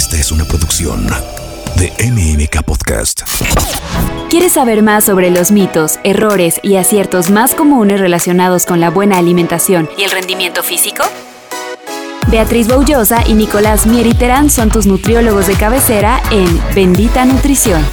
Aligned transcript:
Esta 0.00 0.16
es 0.16 0.32
una 0.32 0.46
producción 0.46 1.06
de 1.76 1.92
MMK 2.10 2.62
Podcast. 2.64 3.20
¿Quieres 4.30 4.52
saber 4.52 4.82
más 4.82 5.04
sobre 5.04 5.30
los 5.30 5.52
mitos, 5.52 6.00
errores 6.04 6.58
y 6.62 6.76
aciertos 6.76 7.28
más 7.28 7.54
comunes 7.54 8.00
relacionados 8.00 8.64
con 8.64 8.80
la 8.80 8.88
buena 8.88 9.18
alimentación 9.18 9.90
y 9.98 10.04
el 10.04 10.10
rendimiento 10.10 10.62
físico? 10.62 11.04
Beatriz 12.28 12.66
Boullosa 12.68 13.22
y 13.26 13.34
Nicolás 13.34 13.86
Mieriterán 13.86 14.48
son 14.48 14.70
tus 14.70 14.86
nutriólogos 14.86 15.46
de 15.48 15.54
cabecera 15.56 16.22
en 16.30 16.48
Bendita 16.74 17.26
Nutrición. 17.26 17.84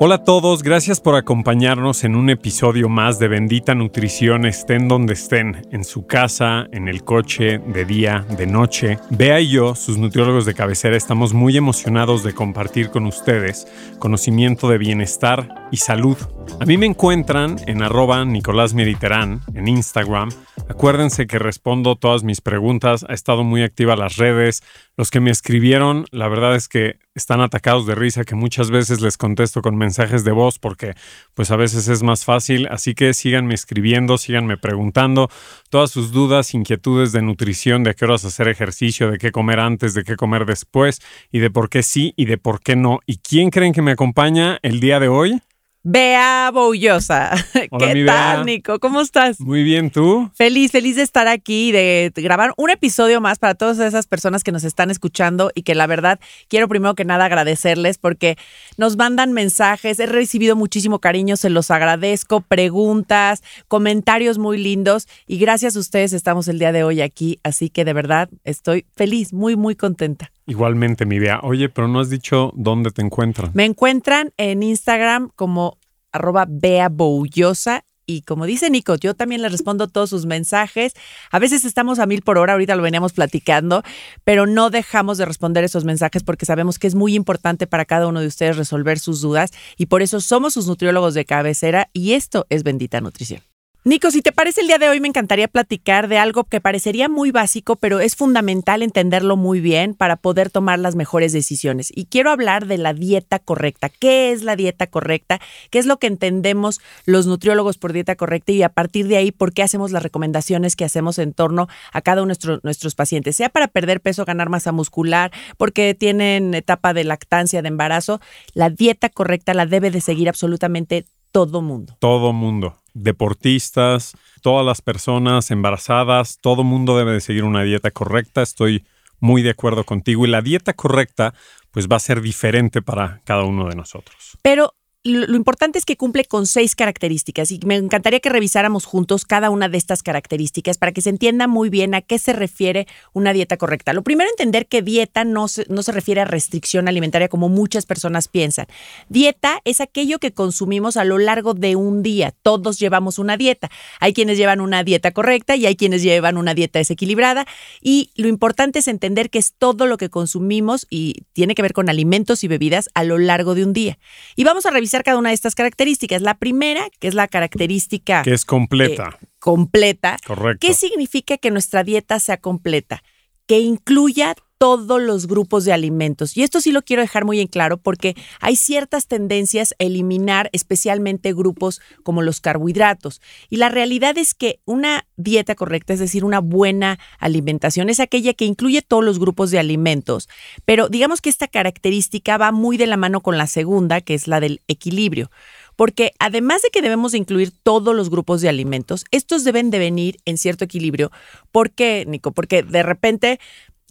Hola 0.00 0.16
a 0.16 0.24
todos, 0.24 0.64
gracias 0.64 1.00
por 1.00 1.14
acompañarnos 1.14 2.02
en 2.02 2.16
un 2.16 2.28
episodio 2.28 2.88
más 2.88 3.20
de 3.20 3.28
Bendita 3.28 3.76
Nutrición, 3.76 4.44
estén 4.44 4.88
donde 4.88 5.12
estén, 5.12 5.62
en 5.70 5.84
su 5.84 6.04
casa, 6.08 6.66
en 6.72 6.88
el 6.88 7.04
coche, 7.04 7.58
de 7.58 7.84
día, 7.84 8.26
de 8.36 8.48
noche. 8.48 8.98
Bea 9.10 9.38
y 9.40 9.50
yo, 9.50 9.76
sus 9.76 9.96
nutriólogos 9.96 10.46
de 10.46 10.54
cabecera, 10.54 10.96
estamos 10.96 11.32
muy 11.32 11.56
emocionados 11.56 12.24
de 12.24 12.34
compartir 12.34 12.90
con 12.90 13.06
ustedes 13.06 13.68
conocimiento 14.00 14.68
de 14.68 14.78
bienestar 14.78 15.68
y 15.70 15.76
salud. 15.76 16.18
A 16.58 16.66
mí 16.66 16.76
me 16.76 16.86
encuentran 16.86 17.56
en 17.68 17.80
arroba 17.80 18.24
Nicolás 18.24 18.74
en 18.74 19.68
Instagram. 19.68 20.30
Acuérdense 20.68 21.28
que 21.28 21.38
respondo 21.38 21.94
todas 21.94 22.24
mis 22.24 22.40
preguntas, 22.40 23.06
ha 23.08 23.14
estado 23.14 23.44
muy 23.44 23.62
activa 23.62 23.94
las 23.94 24.16
redes. 24.16 24.64
Los 24.96 25.12
que 25.12 25.20
me 25.20 25.30
escribieron, 25.30 26.06
la 26.10 26.26
verdad 26.26 26.56
es 26.56 26.66
que 26.66 26.98
están 27.14 27.40
atacados 27.40 27.86
de 27.86 27.94
risa, 27.94 28.24
que 28.24 28.34
muchas 28.34 28.70
veces 28.70 29.00
les 29.00 29.16
contesto 29.16 29.62
con 29.62 29.76
mensajes 29.76 30.24
de 30.24 30.32
voz 30.32 30.58
porque 30.58 30.94
pues 31.34 31.50
a 31.50 31.56
veces 31.56 31.88
es 31.88 32.02
más 32.02 32.24
fácil. 32.24 32.66
Así 32.70 32.94
que 32.94 33.14
síganme 33.14 33.54
escribiendo, 33.54 34.18
síganme 34.18 34.56
preguntando 34.56 35.30
todas 35.70 35.90
sus 35.90 36.12
dudas, 36.12 36.54
inquietudes 36.54 37.12
de 37.12 37.22
nutrición, 37.22 37.84
de 37.84 37.94
qué 37.94 38.04
horas 38.04 38.24
hacer 38.24 38.48
ejercicio, 38.48 39.10
de 39.10 39.18
qué 39.18 39.30
comer 39.30 39.60
antes, 39.60 39.94
de 39.94 40.02
qué 40.04 40.16
comer 40.16 40.44
después 40.44 41.00
y 41.30 41.38
de 41.38 41.50
por 41.50 41.68
qué 41.68 41.82
sí 41.82 42.12
y 42.16 42.24
de 42.24 42.38
por 42.38 42.60
qué 42.60 42.76
no. 42.76 43.00
¿Y 43.06 43.18
quién 43.18 43.50
creen 43.50 43.72
que 43.72 43.82
me 43.82 43.92
acompaña 43.92 44.58
el 44.62 44.80
día 44.80 44.98
de 44.98 45.08
hoy? 45.08 45.40
Bea 45.86 46.50
Boullosa. 46.50 47.32
Hola, 47.70 47.92
¿Qué 47.92 48.06
tal. 48.06 48.46
Nico? 48.46 48.80
¿Cómo 48.80 49.02
estás? 49.02 49.38
Muy 49.38 49.62
bien, 49.62 49.90
¿tú? 49.90 50.30
Feliz, 50.34 50.72
feliz 50.72 50.96
de 50.96 51.02
estar 51.02 51.28
aquí, 51.28 51.72
de 51.72 52.10
grabar 52.16 52.54
un 52.56 52.70
episodio 52.70 53.20
más 53.20 53.38
para 53.38 53.54
todas 53.54 53.78
esas 53.80 54.06
personas 54.06 54.42
que 54.42 54.50
nos 54.50 54.64
están 54.64 54.90
escuchando 54.90 55.50
y 55.54 55.60
que 55.60 55.74
la 55.74 55.86
verdad 55.86 56.20
quiero 56.48 56.68
primero 56.68 56.94
que 56.94 57.04
nada 57.04 57.26
agradecerles 57.26 57.98
porque 57.98 58.38
nos 58.78 58.96
mandan 58.96 59.34
mensajes, 59.34 60.00
he 60.00 60.06
recibido 60.06 60.56
muchísimo 60.56 61.00
cariño, 61.00 61.36
se 61.36 61.50
los 61.50 61.70
agradezco, 61.70 62.40
preguntas, 62.40 63.42
comentarios 63.68 64.38
muy 64.38 64.56
lindos 64.56 65.06
y 65.26 65.36
gracias 65.36 65.76
a 65.76 65.80
ustedes 65.80 66.14
estamos 66.14 66.48
el 66.48 66.58
día 66.58 66.72
de 66.72 66.82
hoy 66.82 67.02
aquí, 67.02 67.40
así 67.42 67.68
que 67.68 67.84
de 67.84 67.92
verdad 67.92 68.30
estoy 68.44 68.86
feliz, 68.96 69.34
muy, 69.34 69.54
muy 69.54 69.76
contenta. 69.76 70.30
Igualmente, 70.46 71.06
mi 71.06 71.18
Bea. 71.18 71.40
Oye, 71.42 71.70
pero 71.70 71.88
no 71.88 72.00
has 72.00 72.10
dicho 72.10 72.52
dónde 72.54 72.90
te 72.90 73.00
encuentran. 73.00 73.50
Me 73.54 73.64
encuentran 73.64 74.30
en 74.36 74.62
Instagram 74.62 75.30
como 75.36 75.73
arroba 76.14 76.46
Bea 76.48 76.88
Boullosa. 76.88 77.84
Y 78.06 78.22
como 78.22 78.44
dice 78.44 78.68
Nico, 78.70 78.96
yo 78.96 79.14
también 79.14 79.40
le 79.40 79.48
respondo 79.48 79.88
todos 79.88 80.10
sus 80.10 80.26
mensajes. 80.26 80.92
A 81.30 81.38
veces 81.38 81.64
estamos 81.64 81.98
a 81.98 82.06
mil 82.06 82.20
por 82.22 82.36
hora, 82.36 82.52
ahorita 82.52 82.76
lo 82.76 82.82
veníamos 82.82 83.14
platicando, 83.14 83.82
pero 84.24 84.46
no 84.46 84.68
dejamos 84.68 85.16
de 85.16 85.24
responder 85.24 85.64
esos 85.64 85.84
mensajes 85.84 86.22
porque 86.22 86.44
sabemos 86.44 86.78
que 86.78 86.86
es 86.86 86.94
muy 86.94 87.14
importante 87.14 87.66
para 87.66 87.86
cada 87.86 88.06
uno 88.06 88.20
de 88.20 88.26
ustedes 88.26 88.58
resolver 88.58 88.98
sus 88.98 89.22
dudas 89.22 89.52
y 89.78 89.86
por 89.86 90.02
eso 90.02 90.20
somos 90.20 90.52
sus 90.52 90.66
nutriólogos 90.66 91.14
de 91.14 91.24
cabecera 91.24 91.88
y 91.94 92.12
esto 92.12 92.46
es 92.50 92.62
Bendita 92.62 93.00
Nutrición. 93.00 93.53
Nico, 93.86 94.10
si 94.10 94.22
te 94.22 94.32
parece 94.32 94.62
el 94.62 94.66
día 94.66 94.78
de 94.78 94.88
hoy 94.88 94.98
me 94.98 95.08
encantaría 95.08 95.46
platicar 95.46 96.08
de 96.08 96.16
algo 96.16 96.44
que 96.44 96.58
parecería 96.58 97.10
muy 97.10 97.32
básico, 97.32 97.76
pero 97.76 98.00
es 98.00 98.16
fundamental 98.16 98.82
entenderlo 98.82 99.36
muy 99.36 99.60
bien 99.60 99.92
para 99.92 100.16
poder 100.16 100.48
tomar 100.48 100.78
las 100.78 100.96
mejores 100.96 101.34
decisiones. 101.34 101.92
Y 101.94 102.06
quiero 102.06 102.30
hablar 102.30 102.66
de 102.66 102.78
la 102.78 102.94
dieta 102.94 103.40
correcta. 103.40 103.90
¿Qué 103.90 104.32
es 104.32 104.42
la 104.42 104.56
dieta 104.56 104.86
correcta? 104.86 105.38
¿Qué 105.68 105.78
es 105.78 105.84
lo 105.84 105.98
que 105.98 106.06
entendemos 106.06 106.80
los 107.04 107.26
nutriólogos 107.26 107.76
por 107.76 107.92
dieta 107.92 108.16
correcta? 108.16 108.52
Y 108.52 108.62
a 108.62 108.70
partir 108.70 109.06
de 109.06 109.18
ahí, 109.18 109.32
¿por 109.32 109.52
qué 109.52 109.62
hacemos 109.62 109.92
las 109.92 110.02
recomendaciones 110.02 110.76
que 110.76 110.86
hacemos 110.86 111.18
en 111.18 111.34
torno 111.34 111.68
a 111.92 112.00
cada 112.00 112.22
uno 112.22 112.28
de 112.28 112.38
nuestro- 112.38 112.60
nuestros 112.62 112.94
pacientes? 112.94 113.36
Sea 113.36 113.50
para 113.50 113.68
perder 113.68 114.00
peso, 114.00 114.24
ganar 114.24 114.48
masa 114.48 114.72
muscular, 114.72 115.30
porque 115.58 115.94
tienen 115.94 116.54
etapa 116.54 116.94
de 116.94 117.04
lactancia, 117.04 117.60
de 117.60 117.68
embarazo. 117.68 118.22
La 118.54 118.70
dieta 118.70 119.10
correcta 119.10 119.52
la 119.52 119.66
debe 119.66 119.90
de 119.90 120.00
seguir 120.00 120.30
absolutamente 120.30 121.04
todo 121.34 121.60
mundo. 121.60 121.96
Todo 121.98 122.32
mundo. 122.32 122.80
Deportistas, 122.94 124.16
todas 124.40 124.64
las 124.64 124.80
personas 124.80 125.50
embarazadas, 125.50 126.38
todo 126.40 126.62
mundo 126.62 126.96
debe 126.96 127.10
de 127.10 127.20
seguir 127.20 127.42
una 127.42 127.64
dieta 127.64 127.90
correcta. 127.90 128.40
Estoy 128.40 128.86
muy 129.18 129.42
de 129.42 129.50
acuerdo 129.50 129.82
contigo. 129.82 130.24
Y 130.24 130.30
la 130.30 130.42
dieta 130.42 130.74
correcta, 130.74 131.34
pues 131.72 131.88
va 131.88 131.96
a 131.96 131.98
ser 131.98 132.20
diferente 132.20 132.82
para 132.82 133.20
cada 133.24 133.42
uno 133.42 133.68
de 133.68 133.74
nosotros. 133.74 134.38
Pero 134.42 134.74
lo, 135.04 135.36
importante 135.36 135.78
es 135.78 135.84
que 135.84 135.98
cumple 135.98 136.24
con 136.24 136.46
seis 136.46 136.74
características 136.74 137.50
y 137.50 137.60
me 137.66 137.76
encantaría 137.76 138.20
que 138.20 138.30
revisáramos 138.30 138.86
juntos 138.86 139.26
cada 139.26 139.50
una 139.50 139.68
de 139.68 139.76
estas 139.76 140.02
características 140.02 140.78
para 140.78 140.92
que 140.92 141.02
se 141.02 141.10
entienda 141.10 141.46
muy 141.46 141.68
bien 141.68 141.94
a 141.94 142.00
qué 142.00 142.18
se 142.18 142.32
refiere 142.32 142.86
una 143.12 143.34
dieta 143.34 143.58
correcta. 143.58 143.92
Lo 143.92 144.02
primero, 144.02 144.30
entender 144.30 144.66
que 144.66 144.80
dieta 144.80 145.24
no 145.24 145.46
se, 145.48 145.66
no 145.68 145.82
se 145.82 145.92
refiere 145.92 146.22
a 146.22 146.24
restricción 146.24 146.88
alimentaria 146.88 147.28
como 147.28 147.50
muchas 147.50 147.84
personas 147.84 148.28
piensan. 148.28 148.66
Dieta 149.10 149.60
es 149.64 149.82
aquello 149.82 150.18
que 150.18 150.32
consumimos 150.32 150.96
a 150.96 151.04
lo 151.04 151.18
largo 151.18 151.52
de 151.52 151.76
un 151.76 152.02
día. 152.02 152.32
Todos 152.42 152.78
llevamos 152.78 153.18
una 153.18 153.36
dieta. 153.36 153.70
Hay 154.00 154.14
quienes 154.14 154.38
llevan 154.38 154.62
una 154.62 154.84
dieta 154.84 155.12
correcta 155.12 155.54
y 155.54 155.66
hay 155.66 155.76
quienes 155.76 156.02
llevan 156.02 156.38
una 156.38 156.54
dieta 156.54 156.78
desequilibrada. 156.78 157.46
Y 157.82 158.10
lo 158.16 158.28
importante 158.28 158.78
es 158.78 158.88
entender 158.88 159.28
que 159.28 159.38
es 159.38 159.52
todo 159.52 159.86
lo 159.86 159.98
que 159.98 160.08
consumimos 160.08 160.86
y 160.88 161.26
tiene 161.34 161.54
que 161.54 161.60
ver 161.60 161.74
con 161.74 161.90
alimentos 161.90 162.42
y 162.42 162.48
bebidas 162.48 162.88
a 162.94 163.04
lo 163.04 163.18
largo 163.18 163.54
de 163.54 163.64
un 163.64 163.74
día. 163.74 163.98
Y 164.34 164.44
vamos 164.44 164.64
a 164.64 164.70
revisar 164.70 164.93
cada 165.02 165.18
una 165.18 165.30
de 165.30 165.34
estas 165.34 165.54
características. 165.54 166.22
La 166.22 166.34
primera, 166.34 166.86
que 167.00 167.08
es 167.08 167.14
la 167.14 167.26
característica 167.26 168.22
Que 168.22 168.34
es 168.34 168.44
completa. 168.44 169.18
eh, 169.20 169.26
completa. 169.38 170.16
Correcto. 170.26 170.66
¿Qué 170.66 170.74
significa 170.74 171.36
que 171.38 171.50
nuestra 171.50 171.82
dieta 171.82 172.20
sea 172.20 172.36
completa? 172.36 173.02
Que 173.46 173.58
incluya 173.58 174.34
todos 174.64 175.02
los 175.02 175.26
grupos 175.26 175.66
de 175.66 175.74
alimentos. 175.74 176.38
Y 176.38 176.42
esto 176.42 176.58
sí 176.58 176.72
lo 176.72 176.80
quiero 176.80 177.02
dejar 177.02 177.26
muy 177.26 177.38
en 177.38 177.48
claro 177.48 177.76
porque 177.76 178.16
hay 178.40 178.56
ciertas 178.56 179.08
tendencias 179.08 179.74
a 179.78 179.84
eliminar 179.84 180.48
especialmente 180.54 181.34
grupos 181.34 181.82
como 182.02 182.22
los 182.22 182.40
carbohidratos. 182.40 183.20
Y 183.50 183.58
la 183.58 183.68
realidad 183.68 184.16
es 184.16 184.32
que 184.32 184.60
una 184.64 185.06
dieta 185.18 185.54
correcta, 185.54 185.92
es 185.92 185.98
decir, 185.98 186.24
una 186.24 186.40
buena 186.40 186.98
alimentación, 187.18 187.90
es 187.90 188.00
aquella 188.00 188.32
que 188.32 188.46
incluye 188.46 188.80
todos 188.80 189.04
los 189.04 189.18
grupos 189.18 189.50
de 189.50 189.58
alimentos. 189.58 190.30
Pero 190.64 190.88
digamos 190.88 191.20
que 191.20 191.28
esta 191.28 191.46
característica 191.46 192.38
va 192.38 192.50
muy 192.50 192.78
de 192.78 192.86
la 192.86 192.96
mano 192.96 193.20
con 193.20 193.36
la 193.36 193.46
segunda, 193.46 194.00
que 194.00 194.14
es 194.14 194.26
la 194.26 194.40
del 194.40 194.62
equilibrio. 194.66 195.30
Porque 195.76 196.12
además 196.18 196.62
de 196.62 196.70
que 196.70 196.80
debemos 196.80 197.12
de 197.12 197.18
incluir 197.18 197.50
todos 197.50 197.94
los 197.94 198.08
grupos 198.08 198.40
de 198.40 198.48
alimentos, 198.48 199.04
estos 199.10 199.44
deben 199.44 199.70
de 199.70 199.78
venir 199.78 200.16
en 200.24 200.38
cierto 200.38 200.64
equilibrio. 200.64 201.10
¿Por 201.52 201.70
qué, 201.70 202.04
Nico? 202.06 202.32
Porque 202.32 202.62
de 202.62 202.82
repente 202.82 203.40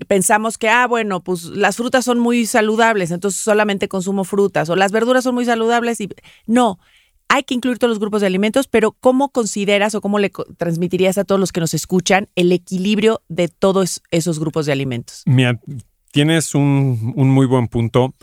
pensamos 0.07 0.57
que, 0.57 0.69
ah, 0.69 0.87
bueno, 0.87 1.23
pues 1.23 1.45
las 1.45 1.77
frutas 1.77 2.05
son 2.05 2.19
muy 2.19 2.45
saludables, 2.45 3.11
entonces 3.11 3.41
solamente 3.41 3.87
consumo 3.87 4.23
frutas, 4.23 4.69
o 4.69 4.75
las 4.75 4.91
verduras 4.91 5.23
son 5.23 5.35
muy 5.35 5.45
saludables 5.45 6.01
y 6.01 6.09
no. 6.47 6.79
Hay 7.29 7.43
que 7.43 7.55
incluir 7.55 7.79
todos 7.79 7.89
los 7.89 7.99
grupos 7.99 8.21
de 8.21 8.27
alimentos, 8.27 8.67
pero 8.67 8.91
¿cómo 8.91 9.29
consideras 9.29 9.95
o 9.95 10.01
cómo 10.01 10.19
le 10.19 10.31
transmitirías 10.57 11.17
a 11.17 11.23
todos 11.23 11.39
los 11.39 11.51
que 11.51 11.61
nos 11.61 11.73
escuchan 11.73 12.29
el 12.35 12.51
equilibrio 12.51 13.23
de 13.27 13.47
todos 13.47 14.03
esos 14.11 14.39
grupos 14.39 14.65
de 14.65 14.73
alimentos? 14.73 15.23
Mira, 15.25 15.59
tienes 16.11 16.53
un, 16.53 17.13
un 17.15 17.29
muy 17.29 17.47
buen 17.47 17.69
punto. 17.69 18.13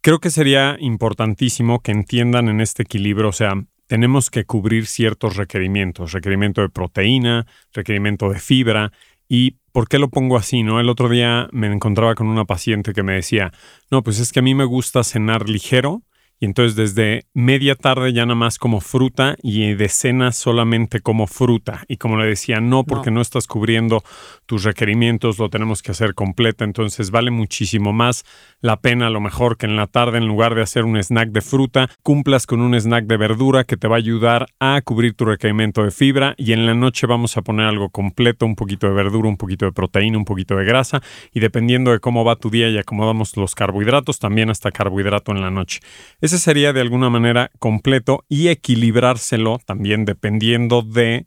Creo 0.00 0.20
que 0.20 0.30
sería 0.30 0.76
importantísimo 0.80 1.80
que 1.80 1.92
entiendan 1.92 2.48
en 2.48 2.60
este 2.62 2.84
equilibrio, 2.84 3.28
o 3.28 3.32
sea, 3.32 3.52
tenemos 3.90 4.30
que 4.30 4.44
cubrir 4.44 4.86
ciertos 4.86 5.34
requerimientos, 5.34 6.12
requerimiento 6.12 6.60
de 6.60 6.68
proteína, 6.68 7.48
requerimiento 7.72 8.30
de 8.30 8.38
fibra. 8.38 8.92
¿Y 9.32 9.58
por 9.70 9.86
qué 9.88 10.00
lo 10.00 10.10
pongo 10.10 10.36
así? 10.36 10.64
¿no? 10.64 10.80
El 10.80 10.88
otro 10.88 11.08
día 11.08 11.48
me 11.52 11.68
encontraba 11.68 12.16
con 12.16 12.26
una 12.26 12.46
paciente 12.46 12.92
que 12.92 13.04
me 13.04 13.14
decía, 13.14 13.52
no, 13.88 14.02
pues 14.02 14.18
es 14.18 14.32
que 14.32 14.40
a 14.40 14.42
mí 14.42 14.56
me 14.56 14.64
gusta 14.64 15.04
cenar 15.04 15.48
ligero 15.48 16.02
y 16.40 16.46
entonces 16.46 16.74
desde 16.74 17.26
media 17.34 17.74
tarde 17.74 18.14
ya 18.14 18.24
nada 18.24 18.34
más 18.34 18.58
como 18.58 18.80
fruta 18.80 19.36
y 19.42 19.74
de 19.74 19.88
cena 19.90 20.32
solamente 20.32 21.00
como 21.00 21.26
fruta. 21.26 21.84
Y 21.86 21.98
como 21.98 22.16
le 22.16 22.26
decía, 22.26 22.60
no, 22.60 22.84
porque 22.84 23.10
no, 23.10 23.20
estás 23.20 23.46
cubriendo 23.46 24.02
tus 24.46 24.64
requerimientos, 24.64 25.38
lo 25.38 25.50
tenemos 25.50 25.82
que 25.82 25.90
hacer 25.90 26.14
completa. 26.14 26.64
Entonces 26.64 27.10
vale 27.10 27.30
muchísimo 27.30 27.92
más 27.92 28.24
la 28.62 28.80
pena 28.80 29.08
a 29.08 29.10
lo 29.10 29.20
mejor 29.20 29.58
que 29.58 29.66
en 29.66 29.76
la 29.76 29.86
tarde 29.86 30.16
en 30.16 30.26
lugar 30.26 30.54
de 30.54 30.62
hacer 30.62 30.84
un 30.84 30.96
snack 30.96 31.28
de 31.28 31.42
fruta, 31.42 31.90
cumplas 32.02 32.46
con 32.46 32.62
un 32.62 32.74
snack 32.74 33.04
de 33.04 33.18
verdura 33.18 33.64
que 33.64 33.76
te 33.76 33.86
va 33.86 33.96
a 33.96 33.98
ayudar 33.98 34.46
a 34.60 34.80
cubrir 34.80 35.12
tu 35.12 35.26
requerimiento 35.26 35.84
de 35.84 35.90
fibra 35.90 36.34
y 36.38 36.54
en 36.54 36.64
la 36.64 36.72
noche 36.72 37.06
vamos 37.06 37.36
a 37.36 37.42
poner 37.42 37.66
algo 37.66 37.90
completo, 37.90 38.46
un 38.46 38.56
poquito 38.56 38.86
de 38.86 38.94
verdura, 38.94 39.28
un 39.28 39.36
poquito 39.36 39.66
de 39.66 39.72
proteína, 39.72 40.16
un 40.16 40.24
poquito 40.24 40.56
de 40.56 40.64
grasa 40.64 41.02
y 41.34 41.40
dependiendo 41.40 41.90
de 41.90 42.00
cómo 42.00 42.24
va 42.24 42.36
tu 42.36 42.48
día 42.48 42.70
y 42.70 42.78
acomodamos 42.78 43.36
los 43.36 43.54
carbohidratos, 43.54 44.18
también 44.18 44.48
hasta 44.48 44.70
carbohidrato 44.70 45.32
en 45.32 45.42
la 45.42 45.50
noche. 45.50 45.80
Ese 46.30 46.38
sería 46.38 46.72
de 46.72 46.80
alguna 46.80 47.10
manera 47.10 47.50
completo 47.58 48.24
y 48.28 48.50
equilibrárselo 48.50 49.58
también 49.66 50.04
dependiendo 50.04 50.82
de, 50.82 51.26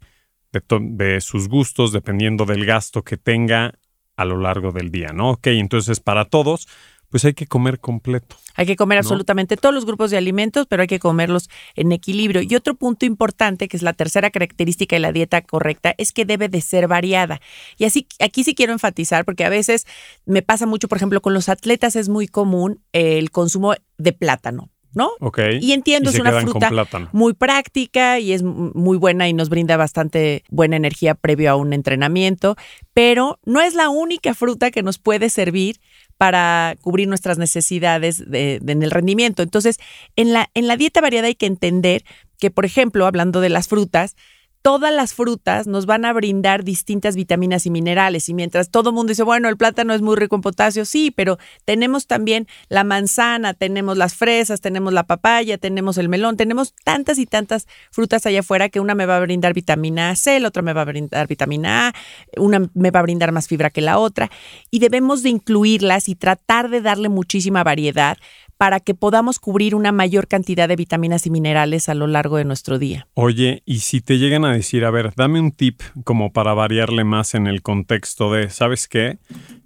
de, 0.54 0.62
de 0.80 1.20
sus 1.20 1.50
gustos, 1.50 1.92
dependiendo 1.92 2.46
del 2.46 2.66
gasto 2.66 3.04
que 3.04 3.18
tenga 3.18 3.74
a 4.16 4.24
lo 4.24 4.38
largo 4.38 4.72
del 4.72 4.92
día, 4.92 5.10
¿no? 5.14 5.32
Ok, 5.32 5.48
entonces 5.48 6.00
para 6.00 6.24
todos, 6.24 6.70
pues 7.10 7.26
hay 7.26 7.34
que 7.34 7.48
comer 7.48 7.82
completo. 7.82 8.38
Hay 8.56 8.66
que 8.66 8.78
comer 8.78 8.98
absolutamente 8.98 9.58
todos 9.58 9.76
los 9.76 9.86
grupos 9.86 10.10
de 10.10 10.16
alimentos, 10.16 10.68
pero 10.68 10.84
hay 10.84 10.88
que 10.88 11.00
comerlos 11.00 11.50
en 11.76 11.92
equilibrio. 11.92 12.42
Y 12.42 12.56
otro 12.56 12.76
punto 12.76 13.06
importante, 13.06 13.68
que 13.68 13.76
es 13.76 13.84
la 13.84 13.92
tercera 13.92 14.32
característica 14.32 14.96
de 14.96 15.02
la 15.02 15.12
dieta 15.12 15.42
correcta, 15.42 15.94
es 15.98 16.14
que 16.14 16.24
debe 16.24 16.48
de 16.48 16.62
ser 16.62 16.88
variada. 16.88 17.42
Y 17.78 17.84
así, 17.84 18.08
aquí 18.22 18.46
sí 18.46 18.56
quiero 18.56 18.72
enfatizar, 18.72 19.26
porque 19.26 19.44
a 19.44 19.50
veces 19.50 19.86
me 20.26 20.44
pasa 20.44 20.66
mucho, 20.66 20.88
por 20.88 20.98
ejemplo, 20.98 21.22
con 21.22 21.34
los 21.34 21.50
atletas 21.50 21.98
es 21.98 22.08
muy 22.08 22.30
común 22.30 22.82
el 22.94 23.32
consumo 23.32 23.74
de 23.98 24.14
plátano. 24.14 24.70
¿No? 24.94 25.12
Ok. 25.20 25.40
Y 25.62 25.74
entiendo, 25.74 26.10
es 26.10 26.20
una 26.20 26.42
fruta 26.42 26.70
muy 27.12 27.34
práctica 27.34 28.20
y 28.20 28.34
es 28.34 28.44
muy 28.44 28.98
buena 28.98 29.28
y 29.28 29.34
nos 29.34 29.50
brinda 29.50 29.78
bastante 29.78 30.44
buena 30.50 30.76
energía 30.76 31.16
previo 31.16 31.52
a 31.52 31.56
un 31.56 31.74
entrenamiento, 31.74 32.56
pero 32.94 33.40
no 33.46 33.62
es 33.62 33.74
la 33.74 33.90
única 33.90 34.34
fruta 34.34 34.72
que 34.72 34.84
nos 34.84 35.00
puede 35.00 35.30
servir 35.30 35.80
para 36.18 36.76
cubrir 36.82 37.08
nuestras 37.08 37.38
necesidades 37.38 38.30
de, 38.30 38.62
en 38.66 38.84
el 38.84 38.92
rendimiento. 38.92 39.44
Entonces, 39.44 39.80
en 40.16 40.34
la, 40.34 40.50
en 40.54 40.68
la 40.68 40.78
dieta 40.78 41.02
variada 41.02 41.28
hay 41.28 41.36
que 41.36 41.48
entender 41.48 42.04
que, 42.40 42.52
por 42.52 42.66
ejemplo, 42.66 43.06
hablando 43.06 43.42
de 43.42 43.50
las 43.50 43.68
frutas, 43.68 44.16
todas 44.64 44.94
las 44.94 45.14
frutas 45.14 45.68
nos 45.68 45.86
van 45.86 46.06
a 46.06 46.14
brindar 46.14 46.64
distintas 46.64 47.18
vitaminas 47.18 47.66
y 47.66 47.70
minerales. 47.70 48.30
Y 48.30 48.34
mientras 48.34 48.70
todo 48.70 48.90
el 48.90 48.96
mundo 48.96 49.12
dice, 49.12 49.24
bueno, 49.24 49.50
el 49.50 49.58
plátano 49.58 49.94
es 49.94 50.02
muy 50.02 50.16
rico 50.16 50.38
en 50.38 50.42
potasio, 50.42 50.86
sí, 50.86 51.12
pero 51.12 51.38
tenemos 51.66 52.08
también 52.08 52.48
la 52.70 52.86
manzana, 52.86 53.54
tenemos 53.54 53.98
las 53.98 54.16
fresas, 54.16 54.62
tenemos 54.62 54.94
la 54.94 55.04
papaya, 55.04 55.58
tenemos 55.58 55.98
el 55.98 56.08
melón, 56.08 56.38
tenemos 56.38 56.74
tantas 56.86 57.20
y 57.20 57.26
tantas 57.26 57.68
frutas 57.92 58.26
allá 58.26 58.40
afuera 58.40 58.70
que 58.70 58.80
una 58.80 58.96
me 58.96 59.06
va 59.06 59.18
a 59.18 59.20
brindar 59.20 59.54
vitamina 59.54 60.16
C, 60.16 60.40
la 60.40 60.48
otra 60.48 60.64
me 60.64 60.72
va 60.72 60.84
a 60.84 60.86
brindar 60.86 61.28
vitamina 61.28 61.90
A, 61.90 61.94
una 62.38 62.70
me 62.74 62.90
va 62.90 63.02
a 63.02 63.04
brindar 63.04 63.34
más 63.34 63.50
fibra 63.50 63.70
que 63.70 63.82
la 63.82 64.00
otra. 64.00 64.32
Y 64.72 64.80
debemos 64.80 65.24
de 65.24 65.30
incluirlas 65.30 66.08
y 66.08 66.16
tratar 66.16 66.70
de 66.70 66.80
darle 66.80 67.10
muchísima 67.10 67.66
variedad 67.66 68.18
para 68.64 68.80
que 68.80 68.94
podamos 68.94 69.40
cubrir 69.40 69.76
una 69.76 69.92
mayor 69.92 70.30
cantidad 70.30 70.70
de 70.70 70.78
vitaminas 70.78 71.28
y 71.28 71.30
minerales 71.30 71.90
a 71.90 71.96
lo 71.96 72.08
largo 72.08 72.38
de 72.38 72.46
nuestro 72.46 72.80
día. 72.80 73.10
Oye, 73.14 73.62
y 73.66 73.80
si 73.80 74.00
te 74.00 74.20
llegan 74.20 74.46
a 74.46 74.54
decir, 74.54 74.86
a 74.86 74.90
ver, 74.90 75.12
dame 75.18 75.42
un 75.42 75.52
tip 75.52 75.82
como 76.06 76.32
para 76.32 76.54
variarle 76.54 77.04
más 77.04 77.36
en 77.36 77.46
el 77.48 77.62
contexto 77.62 78.32
de, 78.32 78.50
¿sabes 78.50 78.88
qué? 78.88 79.20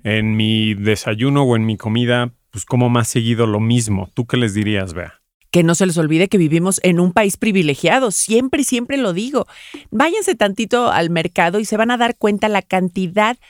En 0.03 0.35
mi 0.35 0.73
desayuno 0.73 1.43
o 1.43 1.55
en 1.55 1.67
mi 1.67 1.77
comida, 1.77 2.33
pues 2.49 2.65
como 2.65 2.89
más 2.89 3.07
seguido 3.07 3.45
lo 3.45 3.59
mismo. 3.59 4.09
¿Tú 4.15 4.25
qué 4.25 4.35
les 4.35 4.55
dirías, 4.55 4.95
Bea? 4.95 5.13
que 5.51 5.63
no 5.63 5.75
se 5.75 5.85
les 5.85 5.97
olvide 5.97 6.27
que 6.27 6.37
vivimos 6.37 6.79
en 6.83 6.99
un 6.99 7.13
país 7.13 7.37
privilegiado, 7.37 8.11
siempre 8.11 8.63
siempre 8.63 8.97
lo 8.97 9.13
digo. 9.13 9.45
Váyanse 9.91 10.35
tantito 10.35 10.91
al 10.91 11.09
mercado 11.09 11.59
y 11.59 11.65
se 11.65 11.77
van 11.77 11.89
a 11.89 11.97
dar 11.97 12.17
cuenta 12.17 12.49
la 12.49 12.61
cantidad 12.61 13.37
de 13.37 13.41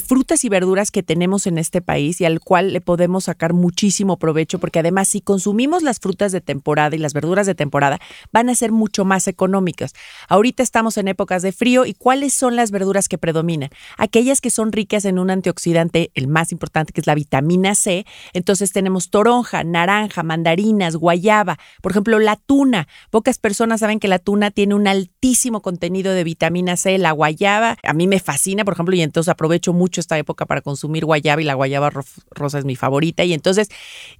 frutas 0.00 0.44
y 0.44 0.48
verduras 0.48 0.90
que 0.90 1.02
tenemos 1.02 1.46
en 1.46 1.58
este 1.58 1.80
país 1.80 2.20
y 2.20 2.24
al 2.24 2.40
cual 2.40 2.72
le 2.72 2.80
podemos 2.80 3.24
sacar 3.24 3.52
muchísimo 3.52 4.18
provecho, 4.18 4.58
porque 4.58 4.78
además 4.78 5.08
si 5.08 5.20
consumimos 5.20 5.82
las 5.82 6.00
frutas 6.00 6.32
de 6.32 6.40
temporada 6.40 6.96
y 6.96 6.98
las 6.98 7.12
verduras 7.12 7.46
de 7.46 7.54
temporada, 7.54 8.00
van 8.32 8.48
a 8.48 8.54
ser 8.54 8.72
mucho 8.72 9.04
más 9.04 9.28
económicas. 9.28 9.92
Ahorita 10.28 10.62
estamos 10.62 10.96
en 10.96 11.08
épocas 11.08 11.42
de 11.42 11.52
frío 11.52 11.84
y 11.86 11.94
¿cuáles 11.94 12.34
son 12.34 12.56
las 12.56 12.70
verduras 12.70 13.08
que 13.08 13.18
predominan? 13.18 13.70
Aquellas 13.98 14.40
que 14.40 14.50
son 14.50 14.72
ricas 14.72 15.04
en 15.04 15.18
un 15.18 15.30
antioxidante, 15.30 16.10
el 16.14 16.28
más 16.28 16.52
importante 16.52 16.92
que 16.92 17.00
es 17.00 17.06
la 17.06 17.14
vitamina 17.14 17.74
C. 17.74 18.06
Entonces 18.32 18.72
tenemos 18.72 19.10
toronja, 19.10 19.64
naranja, 19.64 20.22
mandarinas, 20.22 20.96
guayaba, 20.96 21.58
por 21.82 21.92
ejemplo, 21.92 22.18
la 22.18 22.36
tuna. 22.36 22.88
Pocas 23.10 23.38
personas 23.38 23.80
saben 23.80 24.00
que 24.00 24.08
la 24.08 24.18
tuna 24.18 24.50
tiene 24.50 24.74
un 24.74 24.88
altísimo 24.88 25.60
contenido 25.60 26.12
de 26.12 26.24
vitamina 26.24 26.76
C, 26.76 26.96
la 26.98 27.12
guayaba, 27.12 27.76
a 27.82 27.92
mí 27.92 28.06
me 28.06 28.18
fascina, 28.18 28.64
por 28.64 28.74
ejemplo, 28.74 28.96
y 28.96 29.02
entonces 29.02 29.30
aprovecho 29.30 29.73
mucho 29.74 30.00
esta 30.00 30.18
época 30.18 30.46
para 30.46 30.62
consumir 30.62 31.04
guayaba 31.04 31.42
y 31.42 31.44
la 31.44 31.54
guayaba 31.54 31.90
rosa 32.30 32.58
es 32.58 32.64
mi 32.64 32.76
favorita. 32.76 33.24
Y 33.24 33.32
entonces 33.32 33.68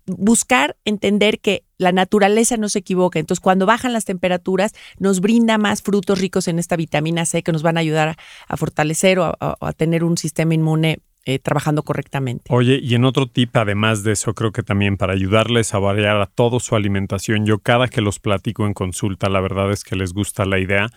buscar 0.06 0.76
entender 0.84 1.40
que 1.40 1.64
la 1.78 1.92
naturaleza 1.92 2.56
no 2.56 2.68
se 2.68 2.80
equivoca. 2.80 3.18
Entonces, 3.18 3.40
cuando 3.40 3.66
bajan 3.66 3.92
las 3.92 4.04
temperaturas, 4.04 4.72
nos 4.98 5.20
brinda 5.20 5.58
más 5.58 5.82
frutos 5.82 6.20
ricos 6.20 6.48
en 6.48 6.58
esta 6.58 6.76
vitamina 6.76 7.24
C 7.24 7.42
que 7.42 7.52
nos 7.52 7.62
van 7.62 7.76
a 7.76 7.80
ayudar 7.80 8.16
a, 8.48 8.56
fortalecer 8.56 9.18
o 9.18 9.34
a, 9.38 9.72
tener 9.72 10.04
un 10.04 10.16
sistema 10.16 10.54
inmune 10.54 11.00
eh, 11.26 11.38
trabajando 11.38 11.82
correctamente. 11.82 12.44
Oye, 12.50 12.78
y 12.82 12.94
en 12.94 13.04
otro 13.04 13.26
tip, 13.26 13.56
además 13.56 14.04
de 14.04 14.12
eso, 14.12 14.34
creo 14.34 14.52
que 14.52 14.62
también 14.62 14.96
para 14.96 15.14
ayudarles 15.14 15.72
a 15.74 15.78
variar 15.78 16.20
a 16.20 16.26
todo 16.26 16.60
su 16.60 16.76
alimentación, 16.76 17.46
yo 17.46 17.60
cada 17.60 17.88
que 17.88 18.02
los 18.02 18.18
platico 18.20 18.66
en 18.66 18.74
consulta, 18.74 19.30
la 19.30 19.40
verdad 19.40 19.72
es 19.72 19.84
que 19.84 19.96
les 19.96 20.12
gusta 20.12 20.44
la 20.44 20.58
idea 20.58 20.88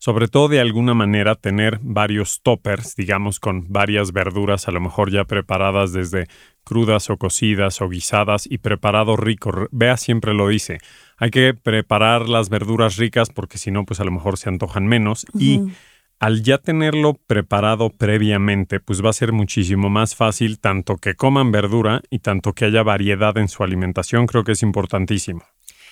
sobre 0.00 0.28
todo 0.28 0.48
de 0.48 0.60
alguna 0.60 0.94
manera 0.94 1.34
tener 1.34 1.78
varios 1.82 2.40
toppers, 2.42 2.96
digamos, 2.96 3.38
con 3.38 3.70
varias 3.70 4.12
verduras, 4.12 4.66
a 4.66 4.72
lo 4.72 4.80
mejor 4.80 5.12
ya 5.12 5.24
preparadas 5.24 5.92
desde 5.92 6.26
crudas 6.64 7.10
o 7.10 7.18
cocidas 7.18 7.82
o 7.82 7.88
guisadas 7.90 8.46
y 8.50 8.58
preparado 8.58 9.18
rico. 9.18 9.68
Vea 9.70 9.98
siempre 9.98 10.32
lo 10.32 10.48
dice. 10.48 10.78
Hay 11.18 11.30
que 11.30 11.52
preparar 11.52 12.30
las 12.30 12.48
verduras 12.48 12.96
ricas 12.96 13.28
porque 13.28 13.58
si 13.58 13.70
no, 13.70 13.84
pues 13.84 14.00
a 14.00 14.04
lo 14.04 14.10
mejor 14.10 14.38
se 14.38 14.48
antojan 14.48 14.86
menos. 14.86 15.26
Y 15.38 15.60
al 16.18 16.42
ya 16.42 16.56
tenerlo 16.56 17.18
preparado 17.26 17.90
previamente, 17.90 18.80
pues 18.80 19.04
va 19.04 19.10
a 19.10 19.12
ser 19.12 19.32
muchísimo 19.32 19.90
más 19.90 20.16
fácil 20.16 20.60
tanto 20.60 20.96
que 20.96 21.14
coman 21.14 21.52
verdura 21.52 22.00
y 22.08 22.20
tanto 22.20 22.54
que 22.54 22.64
haya 22.64 22.82
variedad 22.82 23.36
en 23.36 23.48
su 23.48 23.64
alimentación. 23.64 24.26
Creo 24.26 24.44
que 24.44 24.52
es 24.52 24.62
importantísimo. 24.62 25.42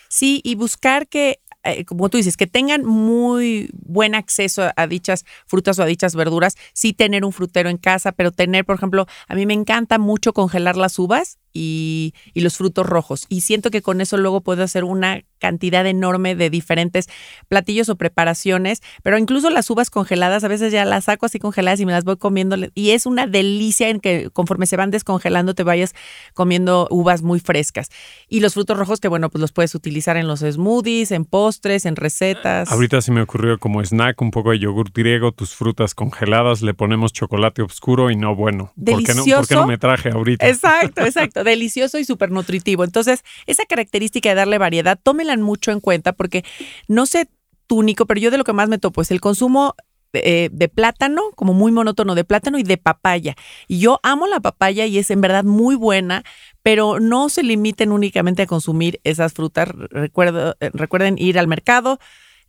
Sí, 0.08 0.40
y 0.42 0.54
buscar 0.54 1.08
que 1.08 1.40
eh, 1.72 1.84
como 1.84 2.08
tú 2.08 2.16
dices, 2.16 2.36
que 2.36 2.46
tengan 2.46 2.84
muy 2.84 3.70
buen 3.72 4.14
acceso 4.14 4.70
a, 4.74 4.86
dichas 4.86 5.24
frutas 5.46 5.78
o 5.78 5.82
a 5.82 5.86
dichas 5.86 6.14
verduras, 6.14 6.56
sí 6.72 6.92
tener 6.92 7.24
un 7.24 7.32
frutero 7.32 7.68
en 7.68 7.76
casa, 7.76 8.12
pero 8.12 8.32
tener, 8.32 8.64
por 8.64 8.76
ejemplo, 8.76 9.06
a 9.26 9.34
mí 9.34 9.46
me 9.46 9.54
encanta 9.54 9.98
mucho 9.98 10.32
congelar 10.32 10.76
las 10.76 10.98
uvas 10.98 11.38
y, 11.52 12.14
y 12.34 12.40
los 12.40 12.56
frutos 12.56 12.86
rojos. 12.86 13.26
Y 13.28 13.42
siento 13.42 13.70
que 13.70 13.82
con 13.82 14.00
eso 14.00 14.16
luego 14.16 14.40
puedo 14.40 14.62
hacer 14.62 14.84
una 14.84 15.22
cantidad 15.38 15.86
enorme 15.86 16.34
de 16.34 16.50
diferentes 16.50 17.08
platillos 17.48 17.88
o 17.88 17.96
preparaciones, 17.96 18.82
pero 19.02 19.18
incluso 19.18 19.50
las 19.50 19.70
uvas 19.70 19.90
congeladas, 19.90 20.44
a 20.44 20.48
veces 20.48 20.72
ya 20.72 20.84
las 20.84 21.04
saco 21.04 21.26
así 21.26 21.38
congeladas 21.38 21.80
y 21.80 21.86
me 21.86 21.92
las 21.92 22.04
voy 22.04 22.16
comiendo 22.16 22.56
y 22.74 22.90
es 22.90 23.06
una 23.06 23.26
delicia 23.26 23.88
en 23.88 24.00
que 24.00 24.30
conforme 24.32 24.66
se 24.66 24.76
van 24.76 24.90
descongelando 24.90 25.54
te 25.54 25.62
vayas 25.62 25.94
comiendo 26.34 26.88
uvas 26.90 27.22
muy 27.22 27.40
frescas. 27.40 27.88
Y 28.28 28.40
los 28.40 28.54
frutos 28.54 28.76
rojos 28.76 29.00
que 29.00 29.08
bueno, 29.08 29.30
pues 29.30 29.40
los 29.40 29.52
puedes 29.52 29.74
utilizar 29.74 30.16
en 30.16 30.26
los 30.26 30.40
smoothies, 30.40 31.12
en 31.12 31.24
postres, 31.24 31.86
en 31.86 31.96
recetas. 31.96 32.70
Ahorita 32.70 33.00
se 33.00 33.12
me 33.12 33.22
ocurrió 33.22 33.58
como 33.58 33.82
snack 33.82 34.20
un 34.20 34.30
poco 34.30 34.50
de 34.50 34.58
yogur 34.58 34.90
griego, 34.92 35.32
tus 35.32 35.54
frutas 35.54 35.94
congeladas, 35.94 36.62
le 36.62 36.74
ponemos 36.74 37.12
chocolate 37.12 37.62
oscuro 37.62 38.10
y 38.10 38.16
no 38.16 38.34
bueno. 38.34 38.72
Delicioso. 38.76 39.14
¿Por 39.14 39.24
qué 39.24 39.30
no, 39.30 39.36
por 39.38 39.48
qué 39.48 39.54
no 39.54 39.66
me 39.66 39.78
traje 39.78 40.10
ahorita? 40.10 40.48
Exacto, 40.48 41.02
exacto, 41.02 41.37
delicioso 41.44 41.98
y 41.98 42.04
súper 42.04 42.30
nutritivo. 42.30 42.84
Entonces, 42.84 43.24
esa 43.46 43.64
característica 43.66 44.28
de 44.28 44.34
darle 44.34 44.58
variedad, 44.58 44.98
tómela 45.02 45.36
mucho 45.36 45.72
en 45.72 45.80
cuenta 45.80 46.12
porque 46.12 46.44
no 46.86 47.06
sé 47.06 47.28
tú, 47.66 47.82
Nico, 47.82 48.06
pero 48.06 48.20
yo 48.20 48.30
de 48.30 48.38
lo 48.38 48.44
que 48.44 48.52
más 48.52 48.68
me 48.68 48.78
topo 48.78 49.02
es 49.02 49.10
el 49.10 49.20
consumo 49.20 49.74
de, 50.12 50.48
de, 50.50 50.68
plátano, 50.68 51.22
como 51.36 51.52
muy 51.52 51.70
monótono 51.70 52.14
de 52.14 52.24
plátano 52.24 52.58
y 52.58 52.62
de 52.62 52.78
papaya. 52.78 53.36
Y 53.66 53.78
yo 53.78 54.00
amo 54.02 54.26
la 54.26 54.40
papaya 54.40 54.86
y 54.86 54.98
es 54.98 55.10
en 55.10 55.20
verdad 55.20 55.44
muy 55.44 55.74
buena, 55.74 56.24
pero 56.62 56.98
no 56.98 57.28
se 57.28 57.42
limiten 57.42 57.92
únicamente 57.92 58.42
a 58.42 58.46
consumir 58.46 59.00
esas 59.04 59.34
frutas. 59.34 59.68
Recuerdo, 59.90 60.56
eh, 60.60 60.70
recuerden 60.72 61.18
ir 61.18 61.38
al 61.38 61.46
mercado, 61.46 61.98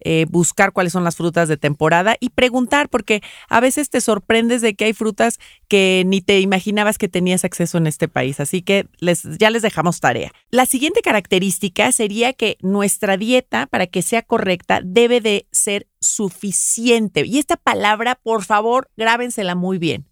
eh, 0.02 0.26
buscar 0.30 0.72
cuáles 0.72 0.94
son 0.94 1.04
las 1.04 1.16
frutas 1.16 1.48
de 1.48 1.58
temporada 1.58 2.16
y 2.20 2.30
preguntar, 2.30 2.90
porque 2.90 3.22
a 3.50 3.60
veces 3.60 3.90
te 3.90 4.02
sorprendes 4.02 4.62
de 4.62 4.76
que 4.76 4.86
hay 4.86 4.94
frutas 4.94 5.40
que 5.68 6.04
ni 6.06 6.22
te 6.22 6.40
imaginabas 6.40 6.98
que 6.98 7.08
tenías 7.08 7.46
acceso 7.46 7.78
en 7.78 7.88
este 7.88 8.08
país. 8.08 8.40
Así 8.40 8.62
que 8.62 8.88
les, 9.00 9.24
ya 9.38 9.50
les 9.50 9.62
dejamos 9.62 10.00
tarea. 10.00 10.32
La 10.50 10.66
siguiente 10.66 11.02
característica 11.02 11.92
sería 11.92 12.34
que 12.34 12.58
nuestra 12.62 13.18
dieta, 13.18 13.68
para 13.68 13.88
que 13.88 14.02
sea 14.02 14.22
correcta, 14.22 14.82
debe 14.84 15.22
de 15.22 15.48
ser 15.52 15.88
suficiente. 16.00 17.26
Y 17.26 17.40
esta 17.40 17.58
palabra, 17.58 18.16
por 18.16 18.44
favor, 18.44 18.90
grábensela 18.98 19.56
muy 19.56 19.78
bien. 19.78 20.06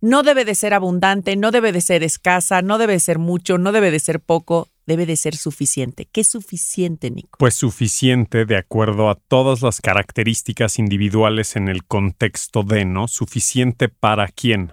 No 0.00 0.22
debe 0.22 0.44
de 0.44 0.54
ser 0.54 0.74
abundante, 0.74 1.34
no 1.36 1.50
debe 1.50 1.72
de 1.72 1.80
ser 1.80 2.02
escasa, 2.02 2.62
no 2.62 2.78
debe 2.78 2.92
de 2.94 3.00
ser 3.00 3.18
mucho, 3.18 3.56
no 3.56 3.72
debe 3.72 3.90
de 3.90 4.00
ser 4.00 4.20
poco, 4.20 4.68
debe 4.86 5.06
de 5.06 5.16
ser 5.16 5.36
suficiente. 5.36 6.06
¿Qué 6.10 6.22
es 6.22 6.28
suficiente, 6.28 7.10
Nico? 7.10 7.38
Pues 7.38 7.54
suficiente 7.54 8.44
de 8.44 8.56
acuerdo 8.56 9.10
a 9.10 9.14
todas 9.14 9.62
las 9.62 9.80
características 9.80 10.78
individuales 10.78 11.56
en 11.56 11.68
el 11.68 11.84
contexto 11.84 12.62
de, 12.62 12.84
¿no? 12.84 13.08
Suficiente 13.08 13.88
para 13.88 14.28
quién. 14.28 14.72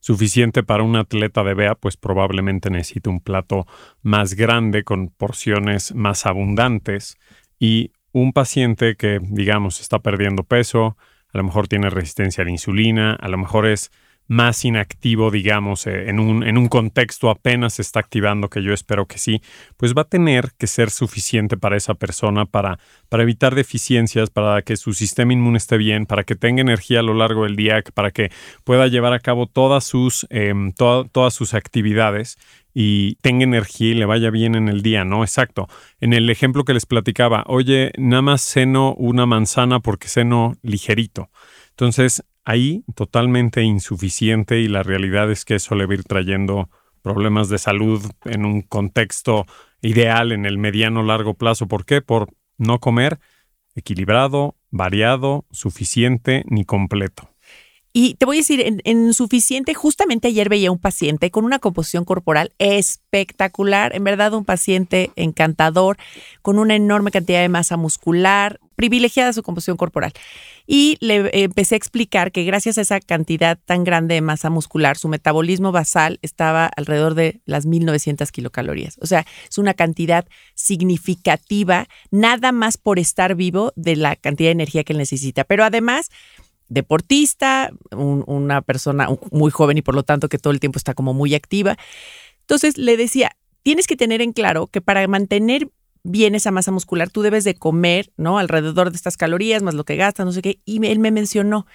Suficiente 0.00 0.62
para 0.62 0.82
un 0.82 0.96
atleta 0.96 1.42
de 1.42 1.54
BEA, 1.54 1.74
pues 1.74 1.96
probablemente 1.96 2.70
necesite 2.70 3.08
un 3.08 3.20
plato 3.20 3.66
más 4.02 4.34
grande 4.34 4.84
con 4.84 5.08
porciones 5.08 5.94
más 5.94 6.26
abundantes 6.26 7.16
y 7.58 7.90
un 8.12 8.32
paciente 8.32 8.96
que, 8.96 9.18
digamos, 9.20 9.80
está 9.80 9.98
perdiendo 9.98 10.44
peso, 10.44 10.96
a 11.32 11.38
lo 11.38 11.44
mejor 11.44 11.68
tiene 11.68 11.90
resistencia 11.90 12.42
a 12.42 12.44
la 12.44 12.50
insulina, 12.50 13.14
a 13.14 13.28
lo 13.28 13.36
mejor 13.36 13.66
es 13.66 13.90
más 14.28 14.64
inactivo, 14.64 15.30
digamos, 15.30 15.86
eh, 15.86 16.08
en 16.08 16.18
un, 16.18 16.42
en 16.42 16.58
un 16.58 16.68
contexto 16.68 17.30
apenas 17.30 17.78
está 17.78 18.00
activando, 18.00 18.48
que 18.48 18.62
yo 18.62 18.72
espero 18.72 19.06
que 19.06 19.18
sí, 19.18 19.40
pues 19.76 19.94
va 19.94 20.02
a 20.02 20.08
tener 20.08 20.52
que 20.58 20.66
ser 20.66 20.90
suficiente 20.90 21.56
para 21.56 21.76
esa 21.76 21.94
persona 21.94 22.46
para, 22.46 22.78
para 23.08 23.22
evitar 23.22 23.54
deficiencias, 23.54 24.30
para 24.30 24.62
que 24.62 24.76
su 24.76 24.92
sistema 24.92 25.32
inmune 25.32 25.58
esté 25.58 25.76
bien, 25.76 26.06
para 26.06 26.24
que 26.24 26.34
tenga 26.34 26.60
energía 26.60 27.00
a 27.00 27.02
lo 27.02 27.14
largo 27.14 27.44
del 27.44 27.56
día, 27.56 27.82
para 27.94 28.10
que 28.10 28.30
pueda 28.64 28.86
llevar 28.88 29.12
a 29.12 29.20
cabo 29.20 29.46
todas 29.46 29.84
sus, 29.84 30.26
em, 30.30 30.72
todas 30.72 31.34
sus 31.34 31.54
actividades 31.54 32.38
y 32.74 33.14
tenga 33.16 33.44
energía 33.44 33.92
y 33.92 33.94
le 33.94 34.04
vaya 34.04 34.30
bien 34.30 34.54
en 34.54 34.68
el 34.68 34.82
día, 34.82 35.04
¿no? 35.04 35.22
Exacto. 35.22 35.66
En 35.98 36.12
el 36.12 36.28
ejemplo 36.28 36.64
que 36.64 36.74
les 36.74 36.84
platicaba, 36.84 37.42
oye, 37.46 37.90
nada 37.96 38.20
más 38.22 38.42
ceno 38.42 38.92
una 38.94 39.24
manzana 39.24 39.80
porque 39.80 40.08
ceno 40.08 40.56
ligerito. 40.62 41.30
Entonces, 41.70 42.22
ahí 42.46 42.84
totalmente 42.94 43.62
insuficiente 43.62 44.60
y 44.60 44.68
la 44.68 44.82
realidad 44.82 45.30
es 45.30 45.44
que 45.44 45.56
eso 45.56 45.74
le 45.74 45.84
va 45.84 45.92
a 45.92 45.96
ir 45.96 46.04
trayendo 46.04 46.70
problemas 47.02 47.48
de 47.48 47.58
salud 47.58 48.02
en 48.24 48.46
un 48.46 48.62
contexto 48.62 49.46
ideal 49.82 50.32
en 50.32 50.46
el 50.46 50.56
mediano 50.56 51.02
largo 51.02 51.34
plazo. 51.34 51.66
¿Por 51.66 51.84
qué? 51.84 52.00
Por 52.00 52.32
no 52.56 52.78
comer 52.80 53.18
equilibrado, 53.74 54.56
variado, 54.70 55.44
suficiente 55.50 56.44
ni 56.48 56.64
completo. 56.64 57.28
Y 57.92 58.14
te 58.14 58.26
voy 58.26 58.36
a 58.36 58.40
decir, 58.40 58.80
en, 58.84 59.14
suficiente, 59.14 59.72
justamente 59.72 60.28
ayer 60.28 60.48
veía 60.48 60.70
un 60.70 60.78
paciente 60.78 61.30
con 61.30 61.44
una 61.44 61.58
composición 61.58 62.04
corporal 62.04 62.52
espectacular, 62.58 63.96
en 63.96 64.04
verdad 64.04 64.34
un 64.34 64.44
paciente 64.44 65.12
encantador, 65.16 65.96
con 66.42 66.58
una 66.58 66.76
enorme 66.76 67.10
cantidad 67.10 67.40
de 67.40 67.48
masa 67.48 67.78
muscular, 67.78 68.60
privilegiada 68.76 69.32
su 69.32 69.42
composición 69.42 69.76
corporal. 69.76 70.12
Y 70.66 70.98
le 71.00 71.30
empecé 71.42 71.74
a 71.74 71.78
explicar 71.78 72.30
que 72.30 72.44
gracias 72.44 72.78
a 72.78 72.82
esa 72.82 73.00
cantidad 73.00 73.58
tan 73.64 73.84
grande 73.84 74.14
de 74.14 74.20
masa 74.20 74.50
muscular, 74.50 74.96
su 74.96 75.08
metabolismo 75.08 75.72
basal 75.72 76.18
estaba 76.22 76.66
alrededor 76.66 77.14
de 77.14 77.40
las 77.44 77.66
1900 77.66 78.30
kilocalorías. 78.30 78.98
O 79.00 79.06
sea, 79.06 79.26
es 79.48 79.58
una 79.58 79.74
cantidad 79.74 80.26
significativa, 80.54 81.88
nada 82.10 82.52
más 82.52 82.76
por 82.76 82.98
estar 82.98 83.34
vivo 83.34 83.72
de 83.74 83.96
la 83.96 84.14
cantidad 84.16 84.48
de 84.48 84.52
energía 84.52 84.84
que 84.84 84.92
él 84.92 84.98
necesita. 84.98 85.44
Pero 85.44 85.64
además 85.64 86.10
deportista, 86.68 87.70
una 87.92 88.60
persona 88.60 89.08
muy 89.30 89.50
joven 89.50 89.78
y 89.78 89.82
por 89.82 89.94
lo 89.94 90.02
tanto 90.02 90.28
que 90.28 90.38
todo 90.38 90.52
el 90.52 90.60
tiempo 90.60 90.78
está 90.78 90.94
como 90.94 91.14
muy 91.14 91.34
activa. 91.34 91.76
Entonces 92.40 92.76
le 92.76 92.96
decía, 92.96 93.36
tienes 93.62 93.86
que 93.86 93.96
tener 93.96 94.20
en 94.20 94.32
claro 94.32 94.66
que 94.66 94.80
para 94.80 95.06
mantener 95.06 95.68
bien 96.06 96.34
esa 96.34 96.50
masa 96.50 96.70
muscular 96.70 97.10
tú 97.10 97.22
debes 97.22 97.44
de 97.44 97.54
comer, 97.54 98.12
¿no? 98.16 98.38
Alrededor 98.38 98.90
de 98.90 98.96
estas 98.96 99.16
calorías, 99.16 99.62
más 99.62 99.74
lo 99.74 99.84
que 99.84 99.96
gastas, 99.96 100.26
no 100.26 100.32
sé 100.32 100.42
qué. 100.42 100.60
Y 100.64 100.84
él 100.86 100.98
me 100.98 101.10
mencionó, 101.10 101.66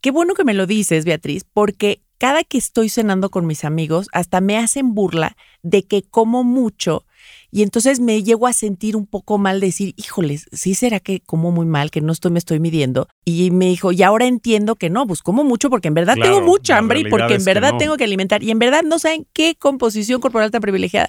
qué 0.00 0.10
bueno 0.10 0.34
que 0.34 0.44
me 0.44 0.54
lo 0.54 0.66
dices, 0.66 1.04
Beatriz, 1.04 1.44
porque 1.52 2.02
cada 2.18 2.44
que 2.44 2.58
estoy 2.58 2.88
cenando 2.88 3.30
con 3.30 3.46
mis 3.46 3.64
amigos, 3.64 4.08
hasta 4.12 4.40
me 4.40 4.58
hacen 4.58 4.94
burla 4.94 5.36
de 5.62 5.84
que 5.84 6.02
como 6.02 6.44
mucho 6.44 7.04
y 7.50 7.62
entonces 7.62 7.98
me 8.00 8.22
llego 8.22 8.46
a 8.46 8.52
sentir 8.52 8.94
un 8.94 9.06
poco 9.06 9.38
mal, 9.38 9.60
decir, 9.60 9.94
híjoles, 9.96 10.46
¿sí 10.52 10.74
será 10.74 11.00
que 11.00 11.20
como 11.20 11.50
muy 11.50 11.64
mal, 11.64 11.90
que 11.90 12.00
no 12.00 12.12
estoy, 12.12 12.30
me 12.30 12.38
estoy 12.38 12.60
midiendo? 12.60 13.08
Y 13.24 13.50
me 13.50 13.66
dijo, 13.66 13.90
y 13.90 14.02
ahora 14.02 14.26
entiendo 14.26 14.76
que 14.76 14.90
no, 14.90 15.06
pues 15.06 15.22
como 15.22 15.44
mucho 15.44 15.70
porque 15.70 15.88
en 15.88 15.94
verdad 15.94 16.16
tengo 16.20 16.42
mucha 16.42 16.76
hambre 16.76 17.00
y 17.00 17.04
porque 17.08 17.34
en 17.34 17.44
verdad 17.44 17.74
tengo 17.78 17.96
que 17.96 18.04
alimentar 18.04 18.42
y 18.42 18.50
en 18.50 18.58
verdad 18.58 18.82
no 18.82 18.98
saben 18.98 19.26
qué 19.32 19.54
composición 19.58 20.20
corporal 20.20 20.50
tan 20.50 20.60
privilegiada. 20.60 21.08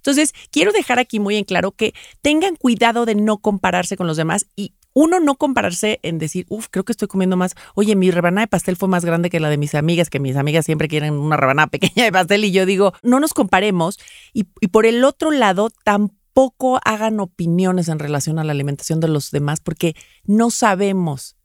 Entonces, 0.00 0.32
quiero 0.50 0.72
dejar 0.72 0.98
aquí 0.98 1.20
muy 1.20 1.36
en 1.36 1.44
claro 1.44 1.72
que 1.72 1.94
tengan 2.22 2.56
cuidado 2.56 3.06
de 3.06 3.14
no 3.14 3.38
compararse 3.38 3.96
con 3.96 4.06
los 4.06 4.16
demás 4.16 4.46
y 4.56 4.74
uno 4.92 5.20
no 5.20 5.36
compararse 5.36 6.00
en 6.02 6.18
decir, 6.18 6.46
uff, 6.48 6.66
creo 6.70 6.84
que 6.84 6.92
estoy 6.92 7.08
comiendo 7.08 7.36
más. 7.36 7.54
Oye, 7.74 7.94
mi 7.94 8.10
rebanada 8.10 8.46
de 8.46 8.48
pastel 8.48 8.76
fue 8.76 8.88
más 8.88 9.04
grande 9.04 9.30
que 9.30 9.40
la 9.40 9.48
de 9.48 9.56
mis 9.56 9.74
amigas, 9.74 10.10
que 10.10 10.20
mis 10.20 10.36
amigas 10.36 10.66
siempre 10.66 10.88
quieren 10.88 11.14
una 11.14 11.36
rebanada 11.36 11.66
pequeña 11.70 12.04
de 12.04 12.12
pastel 12.12 12.44
y 12.44 12.52
yo 12.52 12.66
digo, 12.66 12.92
no 13.02 13.20
nos 13.20 13.34
comparemos. 13.34 13.98
Y, 14.32 14.46
y 14.60 14.68
por 14.68 14.86
el 14.86 15.04
otro 15.04 15.30
lado, 15.30 15.70
tampoco 15.84 16.80
hagan 16.84 17.20
opiniones 17.20 17.88
en 17.88 17.98
relación 17.98 18.38
a 18.38 18.44
la 18.44 18.52
alimentación 18.52 19.00
de 19.00 19.08
los 19.08 19.30
demás 19.30 19.60
porque 19.60 19.94
no 20.24 20.50
sabemos 20.50 21.36